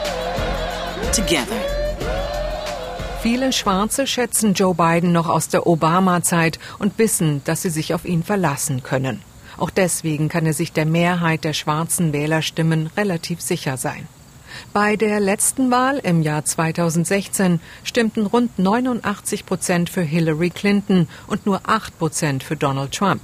together. 1.12 1.73
Viele 3.24 3.54
Schwarze 3.54 4.06
schätzen 4.06 4.52
Joe 4.52 4.74
Biden 4.74 5.10
noch 5.12 5.30
aus 5.30 5.48
der 5.48 5.66
Obama-Zeit 5.66 6.58
und 6.78 6.98
wissen, 6.98 7.40
dass 7.46 7.62
sie 7.62 7.70
sich 7.70 7.94
auf 7.94 8.04
ihn 8.04 8.22
verlassen 8.22 8.82
können. 8.82 9.22
Auch 9.56 9.70
deswegen 9.70 10.28
kann 10.28 10.44
er 10.44 10.52
sich 10.52 10.72
der 10.72 10.84
Mehrheit 10.84 11.42
der 11.42 11.54
schwarzen 11.54 12.12
Wählerstimmen 12.12 12.90
relativ 12.98 13.40
sicher 13.40 13.78
sein. 13.78 14.06
Bei 14.74 14.96
der 14.96 15.20
letzten 15.20 15.70
Wahl 15.70 16.00
im 16.02 16.20
Jahr 16.20 16.44
2016 16.44 17.60
stimmten 17.82 18.26
rund 18.26 18.58
89 18.58 19.46
Prozent 19.46 19.88
für 19.88 20.02
Hillary 20.02 20.50
Clinton 20.50 21.08
und 21.26 21.46
nur 21.46 21.62
8 21.64 21.98
Prozent 21.98 22.42
für 22.42 22.56
Donald 22.56 22.92
Trump. 22.92 23.22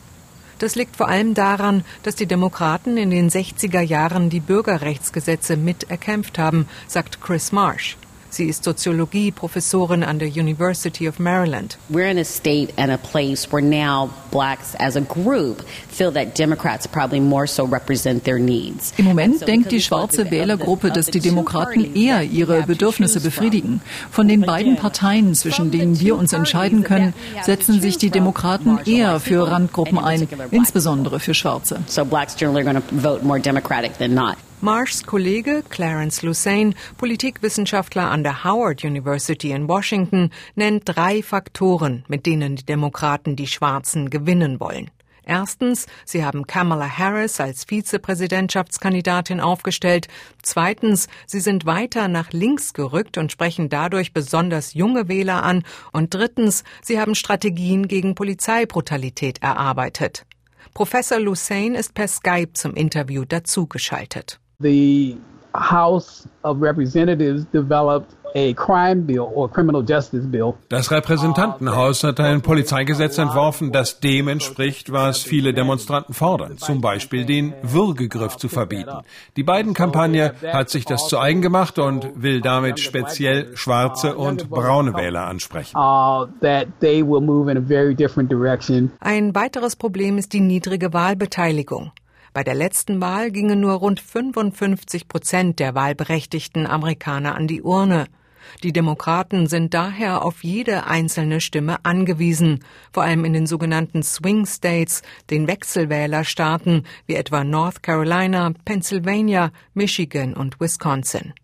Das 0.60 0.76
liegt 0.76 0.96
vor 0.96 1.08
allem 1.08 1.34
daran, 1.34 1.84
dass 2.04 2.14
die 2.14 2.24
Demokraten 2.24 2.96
in 2.96 3.10
den 3.10 3.28
60er 3.28 3.82
Jahren 3.82 4.30
die 4.30 4.40
Bürgerrechtsgesetze 4.40 5.58
mit 5.58 5.90
erkämpft 5.90 6.38
haben, 6.38 6.70
sagt 6.88 7.20
Chris 7.20 7.52
Marsh. 7.52 7.98
Sie 8.32 8.46
ist 8.46 8.62
Soziologie-Professorin 8.62 10.04
an 10.04 10.20
der 10.20 10.28
University 10.28 11.08
of 11.08 11.18
Maryland. 11.18 11.76
We're 11.88 12.08
in 12.08 12.18
a 12.18 12.24
state 12.24 12.72
and 12.76 12.92
a 12.92 12.96
place 12.96 13.50
where 13.50 13.60
now 13.60 14.10
blacks 14.30 14.76
as 14.78 14.96
a 14.96 15.00
group 15.00 15.64
feel 15.88 16.12
that 16.12 16.38
Democrats 16.38 16.86
probably 16.86 17.18
more 17.18 17.48
so 17.48 17.64
represent 17.64 18.24
their 18.24 18.38
needs. 18.38 18.92
Im 18.98 19.06
Moment 19.06 19.46
denkt 19.46 19.72
die 19.72 19.80
schwarze 19.80 20.30
Wählergruppe, 20.30 20.90
dass 20.92 21.06
die 21.06 21.18
Demokraten 21.18 21.96
eher 21.96 22.22
ihre 22.22 22.62
Bedürfnisse 22.62 23.20
befriedigen. 23.20 23.80
Von 24.12 24.28
den 24.28 24.42
beiden 24.42 24.76
Parteien, 24.76 25.34
zwischen 25.34 25.72
denen 25.72 25.98
wir 25.98 26.16
uns 26.16 26.32
entscheiden 26.32 26.84
können, 26.84 27.14
setzen 27.42 27.80
sich 27.80 27.98
die 27.98 28.10
Demokraten 28.10 28.78
eher 28.86 29.18
für 29.18 29.50
Randgruppen 29.50 29.98
ein, 29.98 30.28
insbesondere 30.52 31.18
für 31.18 31.34
Schwarze. 31.34 31.80
So 31.86 32.04
blacks 32.04 32.36
generally 32.36 32.64
are 32.64 32.72
going 32.72 32.80
to 32.80 32.94
vote 32.96 33.24
more 33.24 33.40
Democratic 33.40 33.98
than 33.98 34.14
not. 34.14 34.36
Marshs 34.62 35.04
Kollege 35.04 35.62
Clarence 35.70 36.20
Lucene, 36.20 36.74
Politikwissenschaftler 36.98 38.10
an 38.10 38.22
der 38.22 38.44
Howard 38.44 38.84
University 38.84 39.52
in 39.52 39.68
Washington, 39.68 40.30
nennt 40.54 40.82
drei 40.84 41.22
Faktoren, 41.22 42.04
mit 42.08 42.26
denen 42.26 42.56
die 42.56 42.66
Demokraten 42.66 43.36
die 43.36 43.46
Schwarzen 43.46 44.10
gewinnen 44.10 44.60
wollen. 44.60 44.90
Erstens, 45.24 45.86
sie 46.04 46.26
haben 46.26 46.46
Kamala 46.46 46.86
Harris 46.86 47.40
als 47.40 47.64
Vizepräsidentschaftskandidatin 47.64 49.40
aufgestellt. 49.40 50.08
Zweitens, 50.42 51.08
sie 51.26 51.40
sind 51.40 51.64
weiter 51.64 52.08
nach 52.08 52.32
links 52.32 52.74
gerückt 52.74 53.16
und 53.16 53.32
sprechen 53.32 53.70
dadurch 53.70 54.12
besonders 54.12 54.74
junge 54.74 55.08
Wähler 55.08 55.42
an. 55.42 55.62
Und 55.92 56.12
drittens, 56.12 56.64
sie 56.82 57.00
haben 57.00 57.14
Strategien 57.14 57.88
gegen 57.88 58.14
Polizeibrutalität 58.14 59.40
erarbeitet. 59.40 60.26
Professor 60.74 61.18
Lucene 61.18 61.78
ist 61.78 61.94
per 61.94 62.08
Skype 62.08 62.52
zum 62.52 62.74
Interview 62.74 63.24
dazugeschaltet. 63.24 64.38
The 64.60 65.16
House 65.54 66.28
of 66.42 66.60
Representatives 66.60 67.46
developed 67.52 68.14
a 68.34 68.54
crime 68.54 69.06
bill 69.06 69.30
or 69.34 69.48
criminal 69.48 69.82
justice 69.82 70.24
bill. 70.24 70.54
Das 70.68 70.90
Repräsentantenhaus 70.90 72.04
hat 72.04 72.20
ein 72.20 72.42
Polizeigesetz 72.42 73.18
entworfen, 73.18 73.72
das 73.72 74.00
dem 74.00 74.28
entspricht, 74.28 74.92
was 74.92 75.22
viele 75.22 75.52
Demonstranten 75.52 76.14
fordern, 76.14 76.58
zum 76.58 76.80
Beispiel 76.80 77.24
den 77.24 77.54
Würgegriff 77.62 78.36
zu 78.36 78.48
verbieten. 78.48 78.98
Die 79.36 79.42
beiden 79.42 79.74
Kampagne 79.74 80.34
hat 80.52 80.70
sich 80.70 80.84
das 80.84 81.08
zu 81.08 81.18
eigen 81.18 81.42
gemacht 81.42 81.78
und 81.78 82.22
will 82.22 82.40
damit 82.40 82.80
speziell 82.80 83.56
schwarze 83.56 84.16
und 84.16 84.48
braune 84.50 84.94
Wähler 84.94 85.26
ansprechen. 85.26 85.76
Ein 89.00 89.34
weiteres 89.34 89.76
Problem 89.76 90.18
ist 90.18 90.32
die 90.32 90.40
niedrige 90.40 90.92
Wahlbeteiligung. 90.92 91.92
Bei 92.32 92.44
der 92.44 92.54
letzten 92.54 93.00
Wahl 93.00 93.32
gingen 93.32 93.60
nur 93.60 93.72
rund 93.72 93.98
55 93.98 95.08
Prozent 95.08 95.58
der 95.58 95.74
wahlberechtigten 95.74 96.64
Amerikaner 96.64 97.34
an 97.34 97.48
die 97.48 97.60
Urne. 97.60 98.06
Die 98.62 98.72
Demokraten 98.72 99.48
sind 99.48 99.74
daher 99.74 100.24
auf 100.24 100.44
jede 100.44 100.86
einzelne 100.86 101.40
Stimme 101.40 101.84
angewiesen, 101.84 102.64
vor 102.92 103.02
allem 103.02 103.24
in 103.24 103.32
den 103.32 103.46
sogenannten 103.46 104.04
Swing 104.04 104.46
States, 104.46 105.02
den 105.28 105.48
Wechselwählerstaaten 105.48 106.84
wie 107.06 107.16
etwa 107.16 107.42
North 107.42 107.82
Carolina, 107.82 108.52
Pennsylvania, 108.64 109.50
Michigan 109.74 110.34
und 110.34 110.60
Wisconsin. 110.60 111.34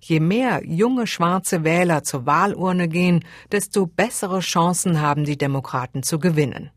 Je 0.00 0.20
mehr 0.20 0.62
junge 0.64 1.06
schwarze 1.06 1.64
Wähler 1.64 2.02
zur 2.02 2.26
Wahlurne 2.26 2.88
gehen, 2.88 3.24
desto 3.52 3.86
bessere 3.86 4.40
Chancen 4.40 5.00
haben 5.00 5.24
die 5.24 5.38
Demokraten 5.38 6.02
zu 6.02 6.18
gewinnen. 6.18 6.70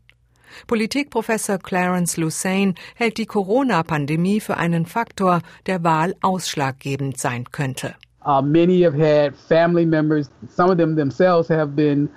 Politikprofessor 0.66 1.58
Clarence 1.58 2.16
Lucene 2.16 2.74
hält 2.94 3.18
die 3.18 3.26
Corona-Pandemie 3.26 4.40
für 4.40 4.56
einen 4.56 4.86
Faktor, 4.86 5.40
der 5.66 5.84
Wahl 5.84 6.14
ausschlaggebend 6.20 7.18
sein 7.18 7.44
könnte. 7.50 7.94
Uh, 8.24 8.42
many 8.42 8.82
have 8.82 8.94
had 8.94 9.34
family 9.34 9.86
members. 9.86 10.30
Some 10.48 10.70
of 10.70 10.76
them 10.76 10.94
themselves 10.94 11.48
have 11.48 11.74
been 11.74 12.10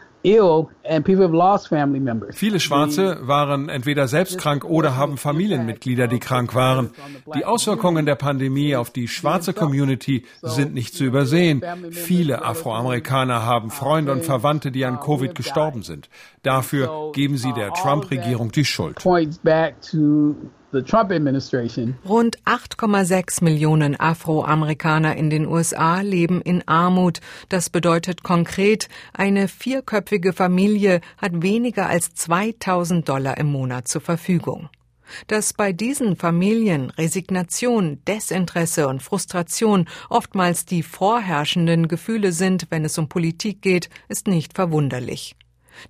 Viele 2.32 2.60
Schwarze 2.60 3.20
waren 3.22 3.68
entweder 3.70 4.08
selbst 4.08 4.38
krank 4.38 4.64
oder 4.64 4.96
haben 4.96 5.18
Familienmitglieder, 5.18 6.08
die 6.08 6.20
krank 6.20 6.56
waren. 6.56 6.92
Die 7.36 7.46
Auswirkungen 7.46 8.06
der 8.06 8.16
Pandemie 8.16 8.76
auf 8.76 8.90
die 8.90 9.08
schwarze 9.08 9.54
Community 9.54 10.26
sind 10.42 10.74
nicht 10.74 10.94
zu 10.94 11.04
übersehen. 11.04 11.62
Viele 11.92 12.44
Afroamerikaner 12.44 13.46
haben 13.46 13.70
Freunde 13.70 14.14
und 14.14 14.24
Verwandte, 14.24 14.72
die 14.72 14.86
an 14.86 15.00
Covid 15.00 15.36
gestorben 15.36 15.84
sind. 15.84 16.10
Dafür 16.42 17.12
geben 17.14 17.38
sie 17.38 17.52
der 17.54 17.74
Trump-Regierung 17.74 18.52
die 18.52 18.66
Schuld. 18.66 19.00
Rund 22.08 22.40
8,6 22.46 23.44
Millionen 23.44 24.00
Afroamerikaner 24.00 25.16
in 25.16 25.30
den 25.30 25.46
USA 25.46 26.02
leben 26.02 26.42
in 26.42 26.68
Armut. 26.68 27.20
Das 27.50 27.70
bedeutet 27.70 28.24
konkret, 28.24 28.90
eine 29.14 29.48
vierköpfige 29.48 30.34
Familie 30.34 31.02
hat 31.18 31.42
weniger 31.42 31.88
als 31.88 32.14
2000 32.16 33.08
Dollar 33.08 33.38
im 33.38 33.52
Monat 33.52 33.88
zur 33.88 34.02
Verfügung. 34.02 34.70
Dass 35.28 35.54
bei 35.54 35.74
diesen 35.74 36.16
Familien 36.16 36.90
Resignation, 36.90 38.00
Desinteresse 38.08 38.88
und 38.88 39.04
Frustration 39.04 39.88
oftmals 40.10 40.66
die 40.66 40.82
vorherrschenden 40.82 41.88
Gefühle 41.88 42.32
sind, 42.32 42.68
wenn 42.70 42.86
es 42.86 42.98
um 42.98 43.10
Politik 43.10 43.62
geht, 43.62 43.90
ist 44.08 44.28
nicht 44.28 44.54
verwunderlich. 44.54 45.36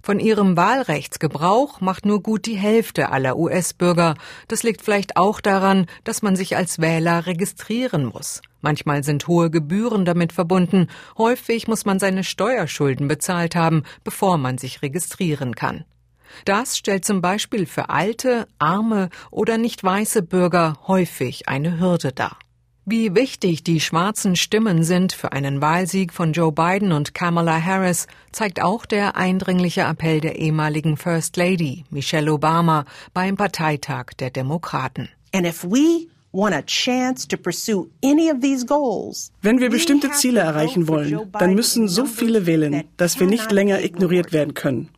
Von 0.02 0.20
ihrem 0.20 0.58
Wahlrechtsgebrauch 0.58 1.82
macht 1.82 2.06
nur 2.06 2.22
gut 2.22 2.46
die 2.46 2.56
Hälfte 2.56 3.10
aller 3.10 3.38
US-Bürger. 3.38 4.16
Das 4.48 4.64
liegt 4.64 4.82
vielleicht 4.82 5.18
auch 5.18 5.42
daran, 5.42 5.88
dass 6.04 6.22
man 6.22 6.36
sich 6.36 6.56
als 6.56 6.80
Wähler 6.80 7.26
registrieren 7.26 8.06
muss. 8.06 8.42
Manchmal 8.62 9.04
sind 9.04 9.28
hohe 9.28 9.50
Gebühren 9.50 10.06
damit 10.06 10.32
verbunden. 10.34 10.88
Häufig 11.18 11.68
muss 11.68 11.86
man 11.86 12.00
seine 12.00 12.24
Steuerschulden 12.24 13.08
bezahlt 13.08 13.56
haben, 13.56 13.84
bevor 14.04 14.38
man 14.38 14.58
sich 14.58 14.82
registrieren 14.82 15.56
kann. 15.56 15.86
Das 16.46 16.78
stellt 16.78 17.06
zum 17.06 17.22
Beispiel 17.22 17.66
für 17.66 17.90
alte, 17.90 18.48
arme 18.60 19.10
oder 19.32 19.58
nicht 19.58 19.84
weiße 19.84 20.24
Bürger 20.24 20.78
häufig 20.88 21.48
eine 21.48 21.80
Hürde 21.80 22.12
dar. 22.12 22.38
Wie 22.86 23.16
wichtig 23.16 23.64
die 23.64 23.80
schwarzen 23.80 24.36
Stimmen 24.36 24.84
sind 24.84 25.14
für 25.14 25.32
einen 25.32 25.62
Wahlsieg 25.62 26.12
von 26.12 26.34
Joe 26.34 26.52
Biden 26.52 26.92
und 26.92 27.14
Kamala 27.14 27.64
Harris, 27.64 28.08
zeigt 28.34 28.62
auch 28.62 28.86
der 28.86 29.16
eindringliche 29.16 29.84
Appell 29.84 30.20
der 30.20 30.38
ehemaligen 30.38 30.98
First 30.98 31.38
Lady 31.38 31.86
Michelle 31.90 32.34
Obama 32.34 32.84
beim 33.14 33.38
Parteitag 33.38 34.08
der 34.20 34.32
Demokraten. 34.32 35.08
And 35.34 35.48
if 35.48 35.64
we 35.64 36.10
wenn 36.34 36.66
wir 39.60 39.70
bestimmte 39.70 40.10
Ziele 40.12 40.40
erreichen 40.40 40.88
wollen, 40.88 41.20
dann 41.32 41.54
müssen 41.54 41.88
so 41.88 42.06
viele 42.06 42.48
wählen, 42.48 42.86
dass 42.98 43.20
wir 43.20 43.28
nicht 43.28 43.52
länger 43.52 43.84
ignoriert 43.84 44.34
werden 44.34 44.56
können. 44.56 44.90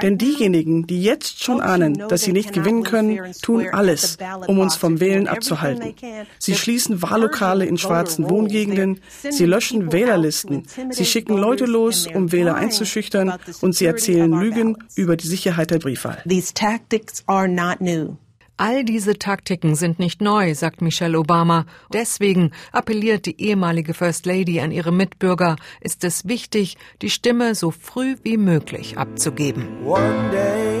Denn 0.00 0.16
diejenigen, 0.16 0.86
die 0.86 1.02
jetzt 1.02 1.44
schon 1.44 1.60
ahnen, 1.60 2.04
dass 2.08 2.22
sie 2.22 2.32
nicht 2.32 2.54
gewinnen 2.54 2.84
können, 2.84 3.20
tun 3.42 3.66
alles, 3.70 4.16
um 4.46 4.58
uns 4.58 4.76
vom 4.76 5.00
Wählen 5.00 5.28
abzuhalten. 5.28 5.94
Sie 6.38 6.54
schließen 6.54 7.02
Wahllokale 7.02 7.66
in 7.66 7.76
schwarzen 7.76 8.30
Wohngegenden, 8.30 9.00
sie 9.28 9.44
löschen 9.44 9.92
Wählerlisten, 9.92 10.62
sie 10.90 11.04
schicken 11.04 11.36
Leute 11.36 11.66
los, 11.66 12.06
um 12.06 12.32
Wähler 12.32 12.54
einzuschüchtern, 12.54 13.34
und 13.60 13.74
sie 13.74 13.84
erzählen 13.84 14.32
Lügen 14.32 14.78
über 14.96 15.16
die 15.16 15.28
Sicherheit 15.28 15.70
der 15.70 15.80
Briefwahl. 15.80 16.22
These 16.26 16.54
tactics 16.54 17.22
are 17.26 17.46
not 17.46 17.82
new. 17.82 18.16
All 18.60 18.82
diese 18.82 19.16
Taktiken 19.16 19.76
sind 19.76 20.00
nicht 20.00 20.20
neu, 20.20 20.52
sagt 20.52 20.82
Michelle 20.82 21.16
Obama. 21.16 21.64
Deswegen 21.92 22.50
appelliert 22.72 23.26
die 23.26 23.40
ehemalige 23.40 23.94
First 23.94 24.26
Lady 24.26 24.58
an 24.58 24.72
ihre 24.72 24.90
Mitbürger, 24.90 25.54
ist 25.80 26.02
es 26.02 26.26
wichtig, 26.26 26.76
die 27.00 27.08
Stimme 27.08 27.54
so 27.54 27.70
früh 27.70 28.16
wie 28.24 28.36
möglich 28.36 28.98
abzugeben. 28.98 29.86
One 29.86 30.30
day, 30.32 30.80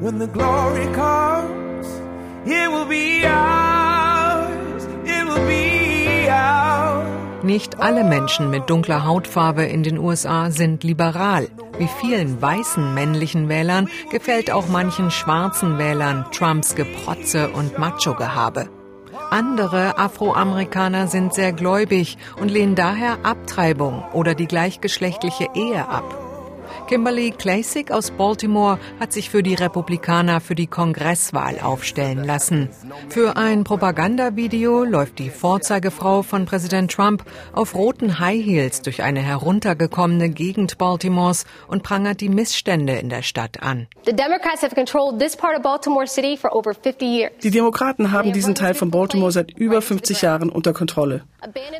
when 0.00 0.18
the 0.18 0.26
glory 0.26 0.86
comes, 0.92 1.86
it 2.44 2.68
will 2.68 2.86
be 2.86 3.24
ours, 3.24 4.88
it 5.04 5.24
will 5.24 5.46
be 5.46 6.28
ours. 6.28 6.67
Nicht 7.42 7.78
alle 7.78 8.02
Menschen 8.02 8.50
mit 8.50 8.68
dunkler 8.68 9.04
Hautfarbe 9.04 9.62
in 9.62 9.84
den 9.84 9.96
USA 9.96 10.50
sind 10.50 10.82
liberal. 10.82 11.48
Wie 11.78 11.86
vielen 12.00 12.42
weißen 12.42 12.94
männlichen 12.94 13.48
Wählern 13.48 13.88
gefällt 14.10 14.50
auch 14.50 14.66
manchen 14.68 15.12
schwarzen 15.12 15.78
Wählern 15.78 16.26
Trumps 16.32 16.74
Geprotze 16.74 17.50
und 17.50 17.78
Macho-Gehabe. 17.78 18.68
Andere 19.30 19.98
Afroamerikaner 19.98 21.06
sind 21.06 21.32
sehr 21.32 21.52
gläubig 21.52 22.18
und 22.40 22.50
lehnen 22.50 22.74
daher 22.74 23.18
Abtreibung 23.22 24.02
oder 24.12 24.34
die 24.34 24.46
gleichgeschlechtliche 24.46 25.46
Ehe 25.54 25.88
ab. 25.88 26.27
Kimberly 26.88 27.32
Klasik 27.32 27.90
aus 27.90 28.10
Baltimore 28.10 28.78
hat 28.98 29.12
sich 29.12 29.28
für 29.28 29.42
die 29.42 29.52
Republikaner 29.52 30.40
für 30.40 30.54
die 30.54 30.66
Kongresswahl 30.66 31.58
aufstellen 31.60 32.24
lassen. 32.24 32.70
Für 33.10 33.36
ein 33.36 33.62
Propagandavideo 33.64 34.84
läuft 34.84 35.18
die 35.18 35.28
Vorzeigefrau 35.28 36.22
von 36.22 36.46
Präsident 36.46 36.90
Trump 36.90 37.24
auf 37.52 37.74
roten 37.74 38.20
High 38.20 38.42
Heels 38.42 38.80
durch 38.80 39.02
eine 39.02 39.20
heruntergekommene 39.20 40.30
Gegend 40.30 40.78
Baltimores 40.78 41.44
und 41.66 41.82
prangert 41.82 42.22
die 42.22 42.30
Missstände 42.30 42.94
in 42.94 43.10
der 43.10 43.20
Stadt 43.20 43.62
an. 43.62 43.86
Die 44.06 44.16
Demokraten 47.50 48.12
haben 48.12 48.32
diesen 48.32 48.54
Teil 48.54 48.72
von 48.72 48.90
Baltimore 48.90 49.32
seit 49.32 49.50
über 49.50 49.82
50 49.82 50.22
Jahren 50.22 50.48
unter 50.48 50.72
Kontrolle. 50.72 51.24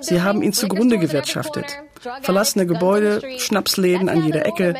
Sie 0.01 0.21
haben 0.21 0.43
ihn 0.43 0.53
zugrunde 0.53 0.99
gewirtschaftet. 0.99 1.79
Verlassene 2.23 2.67
Gebäude, 2.67 3.21
Schnapsläden 3.39 4.09
an 4.09 4.25
jeder 4.25 4.47
Ecke, 4.47 4.75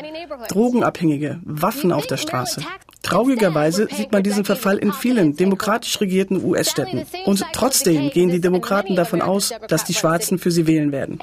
Drogenabhängige, 0.47 1.39
Waffen 1.43 1.91
auf 1.91 2.07
der 2.07 2.17
Straße. 2.17 2.61
Traurigerweise 3.01 3.87
sieht 3.89 4.11
man 4.11 4.23
diesen 4.23 4.45
Verfall 4.45 4.77
in 4.77 4.91
vielen 4.91 5.35
demokratisch 5.35 5.99
regierten 6.01 6.43
US-Städten. 6.43 7.05
Und 7.25 7.45
trotzdem 7.53 8.09
gehen 8.09 8.29
die 8.29 8.41
Demokraten 8.41 8.95
davon 8.95 9.21
aus, 9.21 9.53
dass 9.67 9.85
die 9.85 9.93
Schwarzen 9.93 10.37
für 10.37 10.51
sie 10.51 10.67
wählen 10.67 10.91
werden. 10.91 11.17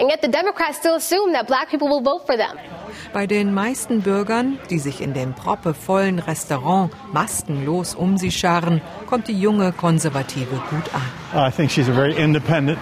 Bei 3.13 3.27
den 3.27 3.55
meisten 3.55 4.01
Bürgern, 4.01 4.59
die 4.71 4.79
sich 4.79 5.01
in 5.01 5.13
dem 5.15 5.35
proppevollen 5.35 6.19
Restaurant 6.19 6.91
maskenlos 7.13 7.95
um 7.95 8.17
sie 8.17 8.33
scharen, 8.33 8.81
kommt 9.07 9.29
die 9.29 9.39
junge 9.39 9.73
Konservative 9.73 10.57
gut 10.71 10.91
an. 10.95 11.49
I 11.49 11.51
think 11.51 11.71
she's 11.71 11.89
a 11.89 11.93
very 11.93 12.15
independent, 12.15 12.79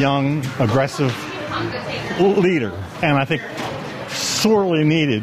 young, 0.00 0.40
aggressive 0.58 1.12
leader, 2.18 2.72
and 3.02 3.18
I 3.18 3.24
think 3.24 3.42
sorely 4.08 4.84
needed 4.84 5.22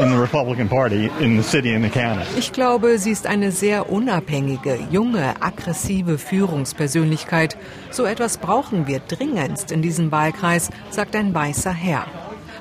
in 0.00 0.10
the 0.10 0.18
Republican 0.18 0.68
Party 0.68 1.10
in 1.20 1.36
the 1.36 1.42
city 1.42 1.74
and 1.74 1.84
the 1.84 1.90
county. 1.90 2.24
Ich 2.36 2.52
glaube, 2.52 2.98
sie 2.98 3.10
ist 3.10 3.26
eine 3.26 3.50
sehr 3.52 3.90
unabhängige, 3.90 4.78
junge, 4.90 5.34
aggressive 5.40 6.18
Führungspersönlichkeit. 6.18 7.56
So 7.90 8.04
etwas 8.04 8.38
brauchen 8.38 8.86
wir 8.86 9.00
dringendst 9.00 9.72
in 9.72 9.82
diesem 9.82 10.12
Wahlkreis, 10.12 10.70
sagt 10.90 11.16
ein 11.16 11.34
weißer 11.34 11.72
Herr. 11.72 12.06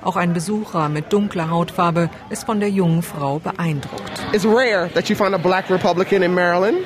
Auch 0.04 0.16
ein 0.16 0.34
Besucher 0.34 0.90
mit 0.90 1.12
dunkler 1.12 1.50
Hautfarbe 1.50 2.10
ist 2.30 2.46
von 2.46 2.60
der 2.60 2.70
jungen 2.70 3.02
Frau 3.02 3.40
beeindruckt. 3.40 4.12
It's 4.32 4.46
rare 4.46 4.90
that 4.94 5.10
you 5.10 5.16
find 5.16 5.34
a 5.34 5.38
black 5.38 5.70
Republican 5.70 6.24
in 6.24 6.34
Maryland. 6.34 6.78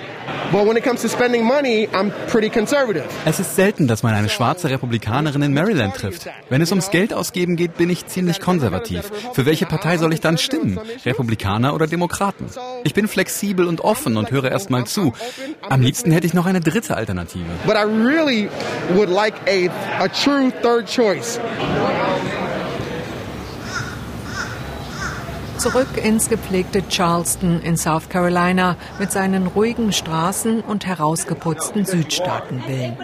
But 0.52 0.68
when 0.68 0.76
it 0.76 0.84
comes 0.84 1.02
to 1.04 1.08
spending 1.08 1.46
money, 1.46 1.88
I'm 1.94 2.12
pretty 2.28 2.50
conservative. 2.50 3.06
Es 3.26 3.40
ist 3.40 3.56
selten, 3.56 3.88
dass 3.88 4.04
man 4.04 4.14
eine 4.14 4.28
schwarze 4.28 4.70
Republikanerin 4.70 5.42
in 5.42 5.54
Maryland 5.54 5.96
trifft. 5.96 6.28
Wenn 6.50 6.62
es 6.62 6.72
ums 6.72 6.92
Geld 6.92 7.14
ausgeben 7.14 7.56
geht, 7.56 7.78
bin 7.78 7.90
ich 7.90 8.06
ziemlich 8.08 8.42
konservativ. 8.42 9.10
Für 9.34 9.46
welche 9.46 9.66
Partei 9.66 9.98
soll 9.98 10.12
ich 10.14 10.20
dann 10.20 10.38
stimmen? 10.38 10.78
Republikaner 11.06 11.74
oder 11.74 11.88
Demokraten? 11.88 12.48
Ich 12.84 12.94
bin 12.94 13.08
flexibel 13.08 13.66
und 13.66 13.80
offen 13.82 14.18
und 14.18 14.32
höre 14.32 14.52
erst 14.52 14.70
mal 14.70 14.86
zu. 14.86 15.14
Am 15.70 15.80
liebsten 15.82 16.12
hätte 16.12 16.28
ich 16.28 16.34
noch 16.34 16.46
eine 16.46 16.60
dritte 16.60 16.98
Alternative. 16.98 17.46
But 17.66 17.76
I 17.76 17.84
really 17.84 18.50
would 18.94 19.10
like 19.10 19.36
a, 19.48 19.70
a 20.04 20.10
true 20.10 20.52
third 20.62 20.86
choice. 20.86 21.40
Zurück 25.62 26.04
ins 26.04 26.28
gepflegte 26.28 26.82
Charleston 26.90 27.62
in 27.62 27.78
South 27.78 28.10
Carolina 28.10 28.78
mit 28.98 29.12
seinen 29.12 29.46
ruhigen 29.46 29.94
Straßen 29.94 30.62
und 30.62 30.88
herausgeputzten 30.88 31.86
Südstaatenvillen. 31.86 32.98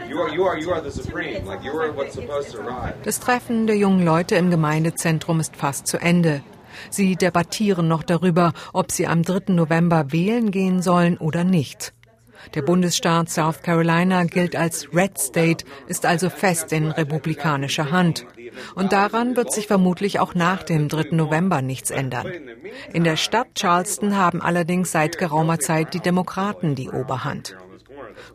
Das 3.03 3.19
Treffen 3.19 3.67
der 3.67 3.77
jungen 3.77 4.03
Leute 4.03 4.35
im 4.37 4.49
Gemeindezentrum 4.49 5.39
ist 5.39 5.55
fast 5.55 5.85
zu 5.85 5.99
Ende. 5.99 6.41
Sie 6.89 7.15
debattieren 7.15 7.87
noch 7.87 8.01
darüber, 8.01 8.53
ob 8.73 8.91
sie 8.91 9.05
am 9.05 9.21
3. 9.21 9.53
November 9.53 10.11
wählen 10.11 10.49
gehen 10.49 10.81
sollen 10.81 11.19
oder 11.19 11.43
nicht. 11.43 11.93
Der 12.55 12.63
Bundesstaat 12.63 13.29
South 13.29 13.61
Carolina 13.61 14.23
gilt 14.23 14.55
als 14.55 14.87
Red 14.95 15.19
State, 15.19 15.63
ist 15.87 16.07
also 16.07 16.31
fest 16.31 16.71
in 16.71 16.89
republikanischer 16.89 17.91
Hand. 17.91 18.25
Und 18.75 18.91
daran 18.91 19.35
wird 19.35 19.51
sich 19.51 19.67
vermutlich 19.67 20.19
auch 20.19 20.35
nach 20.35 20.63
dem 20.63 20.87
3. 20.87 21.15
November 21.15 21.61
nichts 21.61 21.91
ändern. 21.91 22.31
In 22.93 23.03
der 23.03 23.17
Stadt 23.17 23.47
Charleston 23.55 24.15
haben 24.17 24.41
allerdings 24.41 24.91
seit 24.91 25.17
geraumer 25.17 25.59
Zeit 25.59 25.93
die 25.93 25.99
Demokraten 25.99 26.75
die 26.75 26.89
Oberhand. 26.89 27.55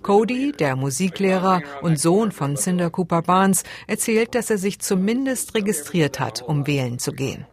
Cody, 0.03 0.53
der 0.53 0.77
Musiklehrer 0.77 1.63
und 1.83 1.99
Sohn 1.99 2.33
von 2.33 2.57
Cinder 2.57 2.91
Cooper 2.91 3.23
Barnes, 3.23 3.65
erzählt, 3.87 4.35
dass 4.35 4.51
er 4.51 4.59
sich 4.59 4.79
zumindest 4.79 5.55
registriert 5.55 6.21
hat, 6.21 6.43
um 6.43 6.67
wählen 6.67 6.99
zu 6.99 7.13
gehen. 7.13 7.47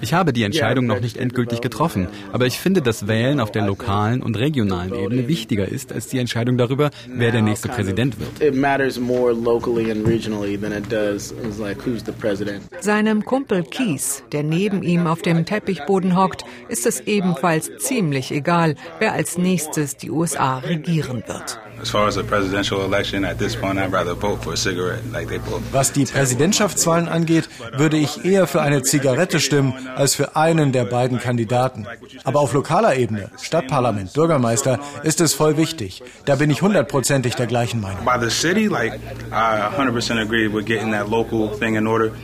Ich 0.00 0.12
habe 0.12 0.32
die 0.32 0.42
Entscheidung 0.42 0.86
noch 0.86 1.00
nicht 1.00 1.16
endgültig 1.16 1.60
getroffen, 1.60 2.08
aber 2.32 2.46
ich 2.46 2.58
finde, 2.58 2.82
dass 2.82 3.06
Wählen 3.08 3.40
auf 3.40 3.50
der 3.50 3.62
lokalen 3.66 4.22
und 4.22 4.38
regionalen 4.38 4.94
Ebene 4.94 5.28
wichtiger 5.28 5.68
ist 5.68 5.92
als 5.92 6.08
die 6.08 6.18
Entscheidung 6.18 6.58
darüber, 6.58 6.90
wer 7.08 7.32
der 7.32 7.42
nächste 7.42 7.68
Präsident 7.68 8.16
wird. 8.18 8.54
Seinem 12.80 13.24
Kumpel 13.24 13.64
Keith, 13.64 14.22
der 14.32 14.42
neben 14.42 14.82
ihm 14.82 15.06
auf 15.06 15.22
dem 15.22 15.44
Teppichboden 15.44 16.16
hockt, 16.16 16.44
ist 16.68 16.86
es 16.86 17.00
ebenfalls 17.28 17.70
ziemlich 17.78 18.32
egal, 18.32 18.74
wer 18.98 19.12
als 19.12 19.38
nächstes 19.38 19.96
die 19.96 20.10
USA 20.10 20.58
regieren 20.58 21.22
wird. 21.26 21.60
Was 25.72 25.92
die 25.92 26.04
Präsidentschaftswahlen 26.04 27.08
angeht, 27.08 27.48
würde 27.76 27.96
ich 27.96 28.24
eher 28.24 28.46
für 28.48 28.62
eine 28.62 28.82
Zigarette 28.82 29.38
stimmen 29.38 29.74
als 29.94 30.14
für 30.16 30.34
einen 30.34 30.72
der 30.72 30.86
beiden 30.86 31.20
Kandidaten. 31.20 31.86
Aber 32.24 32.40
auf 32.40 32.52
lokaler 32.52 32.96
Ebene, 32.96 33.30
Stadtparlament, 33.40 34.12
Bürgermeister, 34.12 34.80
ist 35.04 35.20
es 35.20 35.34
voll 35.34 35.56
wichtig. 35.56 36.02
Da 36.24 36.34
bin 36.34 36.50
ich 36.50 36.62
hundertprozentig 36.62 37.36
der 37.36 37.46
gleichen 37.46 37.80
Meinung. 37.80 38.04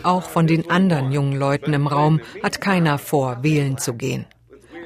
Auch 0.02 0.22
von 0.22 0.46
den 0.46 0.70
anderen 0.70 1.12
jungen 1.12 1.38
Leuten 1.38 1.72
im 1.72 1.86
Raum 1.86 2.20
hat 2.42 2.60
keiner 2.60 2.98
vor, 2.98 3.38
wählen 3.42 3.78
zu 3.78 3.94
gehen. 3.94 4.26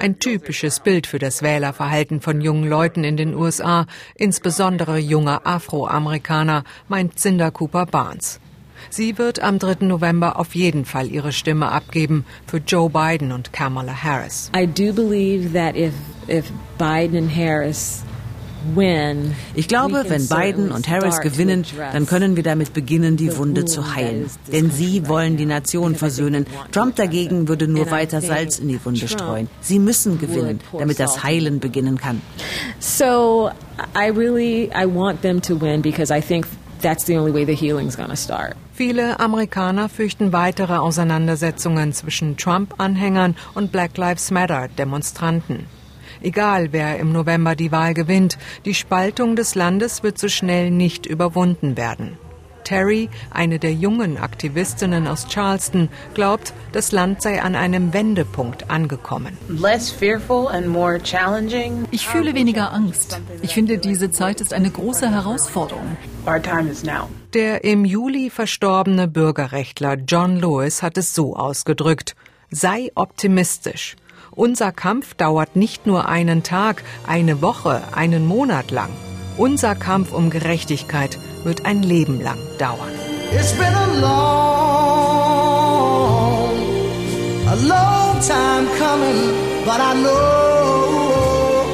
Ein 0.00 0.20
typisches 0.20 0.78
Bild 0.78 1.08
für 1.08 1.18
das 1.18 1.42
Wählerverhalten 1.42 2.20
von 2.20 2.40
jungen 2.40 2.68
Leuten 2.68 3.02
in 3.02 3.16
den 3.16 3.34
USA, 3.34 3.87
insbesondere 4.14 4.98
junger 4.98 5.40
Afroamerikaner, 5.44 6.62
meint 6.87 7.18
Cinder 7.18 7.50
Cooper 7.50 7.84
Barnes. 7.84 8.38
Sie 8.90 9.18
wird 9.18 9.42
am 9.42 9.58
3. 9.58 9.87
November 9.87 10.38
auf 10.38 10.54
jeden 10.54 10.84
Fall 10.84 11.08
ihre 11.08 11.32
Stimme 11.32 11.72
abgeben 11.72 12.24
für 12.46 12.58
Joe 12.58 12.88
Biden 12.88 13.32
und 13.32 13.52
Kamala 13.52 14.04
Harris. 14.04 14.52
I 14.56 14.66
do 14.66 14.92
believe 14.92 15.52
that 15.52 15.74
if, 15.74 15.92
if 16.28 16.50
Biden 16.78 17.16
and 17.16 17.37
Harris 17.37 18.04
ich 19.54 19.68
glaube, 19.68 20.04
wenn 20.09 20.28
Biden 20.28 20.70
und 20.70 20.88
Harris 20.88 21.20
gewinnen, 21.20 21.64
dann 21.92 22.07
können 22.07 22.37
wir 22.37 22.42
damit 22.42 22.72
beginnen, 22.72 23.16
die 23.16 23.37
Wunde 23.37 23.64
zu 23.64 23.94
heilen. 23.94 24.31
Denn 24.52 24.70
sie 24.70 25.09
wollen 25.09 25.37
die 25.37 25.46
Nation 25.46 25.94
versöhnen. 25.94 26.46
Trump 26.72 26.96
dagegen 26.96 27.48
würde 27.48 27.68
nur 27.68 27.90
weiter 27.90 28.20
Salz 28.20 28.59
in 28.59 28.68
die 28.68 28.85
Wunde 28.85 29.09
streuen. 29.09 29.48
Sie 29.61 29.78
müssen 29.78 30.18
gewinnen, 30.18 30.61
damit 30.72 31.00
das 31.00 31.22
Heilen 31.22 31.61
beginnen 31.61 31.98
kann. 31.98 32.20
So 32.78 33.50
I 33.94 34.11
really 34.11 34.70
I 34.74 34.87
want 34.87 35.22
them 35.22 35.40
to 35.42 35.61
win 35.61 35.83
because 35.83 36.14
I 36.14 36.20
think 36.20 36.46
that's 36.83 37.04
the 37.07 37.16
only 37.16 37.33
way 37.33 37.44
the 37.44 37.54
healing's 37.54 37.96
gonna 37.96 38.16
start. 38.16 38.57
Viele 38.74 39.18
Amerikaner 39.18 39.88
fürchten 39.88 40.33
weitere 40.33 40.74
Auseinandersetzungen 40.74 41.92
zwischen 41.92 42.37
Trump-Anhängern 42.37 43.35
und 43.54 43.72
Black 43.72 43.96
Lives 43.96 44.31
Matter-Demonstranten. 44.31 45.66
Egal, 46.20 46.72
wer 46.72 46.98
im 46.98 47.12
November 47.12 47.54
die 47.54 47.72
Wahl 47.72 47.94
gewinnt, 47.94 48.38
die 48.64 48.74
Spaltung 48.74 49.37
des 49.37 49.54
Landes 49.54 50.02
wird 50.02 50.18
so 50.18 50.28
schnell 50.28 50.70
nicht 50.70 51.07
überwunden 51.07 51.76
werden. 51.76 52.18
Terry, 52.68 53.09
eine 53.31 53.59
der 53.59 53.72
jungen 53.72 54.18
Aktivistinnen 54.18 55.07
aus 55.07 55.26
Charleston, 55.26 55.88
glaubt, 56.12 56.52
das 56.72 56.92
Land 56.92 57.22
sei 57.22 57.40
an 57.40 57.54
einem 57.54 57.94
Wendepunkt 57.94 58.70
angekommen. 58.70 59.38
Ich 61.90 62.07
fühle 62.07 62.35
weniger 62.35 62.72
Angst. 62.74 63.18
Ich 63.40 63.54
finde, 63.54 63.78
diese 63.78 64.11
Zeit 64.11 64.42
ist 64.42 64.52
eine 64.52 64.70
große 64.70 65.11
Herausforderung. 65.11 65.96
Der 67.33 67.64
im 67.64 67.87
Juli 67.87 68.28
verstorbene 68.28 69.09
Bürgerrechtler 69.09 69.94
John 69.94 70.37
Lewis 70.38 70.83
hat 70.83 70.98
es 70.98 71.14
so 71.14 71.37
ausgedrückt. 71.37 72.16
Sei 72.50 72.90
optimistisch. 72.94 73.96
Unser 74.38 74.70
Kampf 74.70 75.14
dauert 75.14 75.57
nicht 75.57 75.85
nur 75.88 76.09
einen 76.09 76.44
Tag, 76.44 76.85
eine 77.09 77.42
Woche, 77.42 77.83
einen 77.92 78.24
Monat 78.24 78.70
lang. 78.70 78.90
Unser 79.37 79.74
Kampf 79.74 80.12
um 80.12 80.31
Gerechtigkeit 80.31 81.18
wird 81.42 81.66
ein 81.66 81.83
Leben 81.83 82.20
lang 82.20 82.38
dauern. 82.57 82.92
It's 83.33 83.51
been 83.55 83.74
a 83.74 83.87
long, 84.01 84.14
a 87.48 87.57
long 87.66 88.20
time 88.20 88.68
coming, 88.79 89.35
but 89.64 89.81
I 89.81 89.94
know 90.05 91.64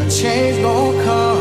a 0.00 0.08
change 0.08 0.62
gonna 0.62 1.04
come. 1.04 1.31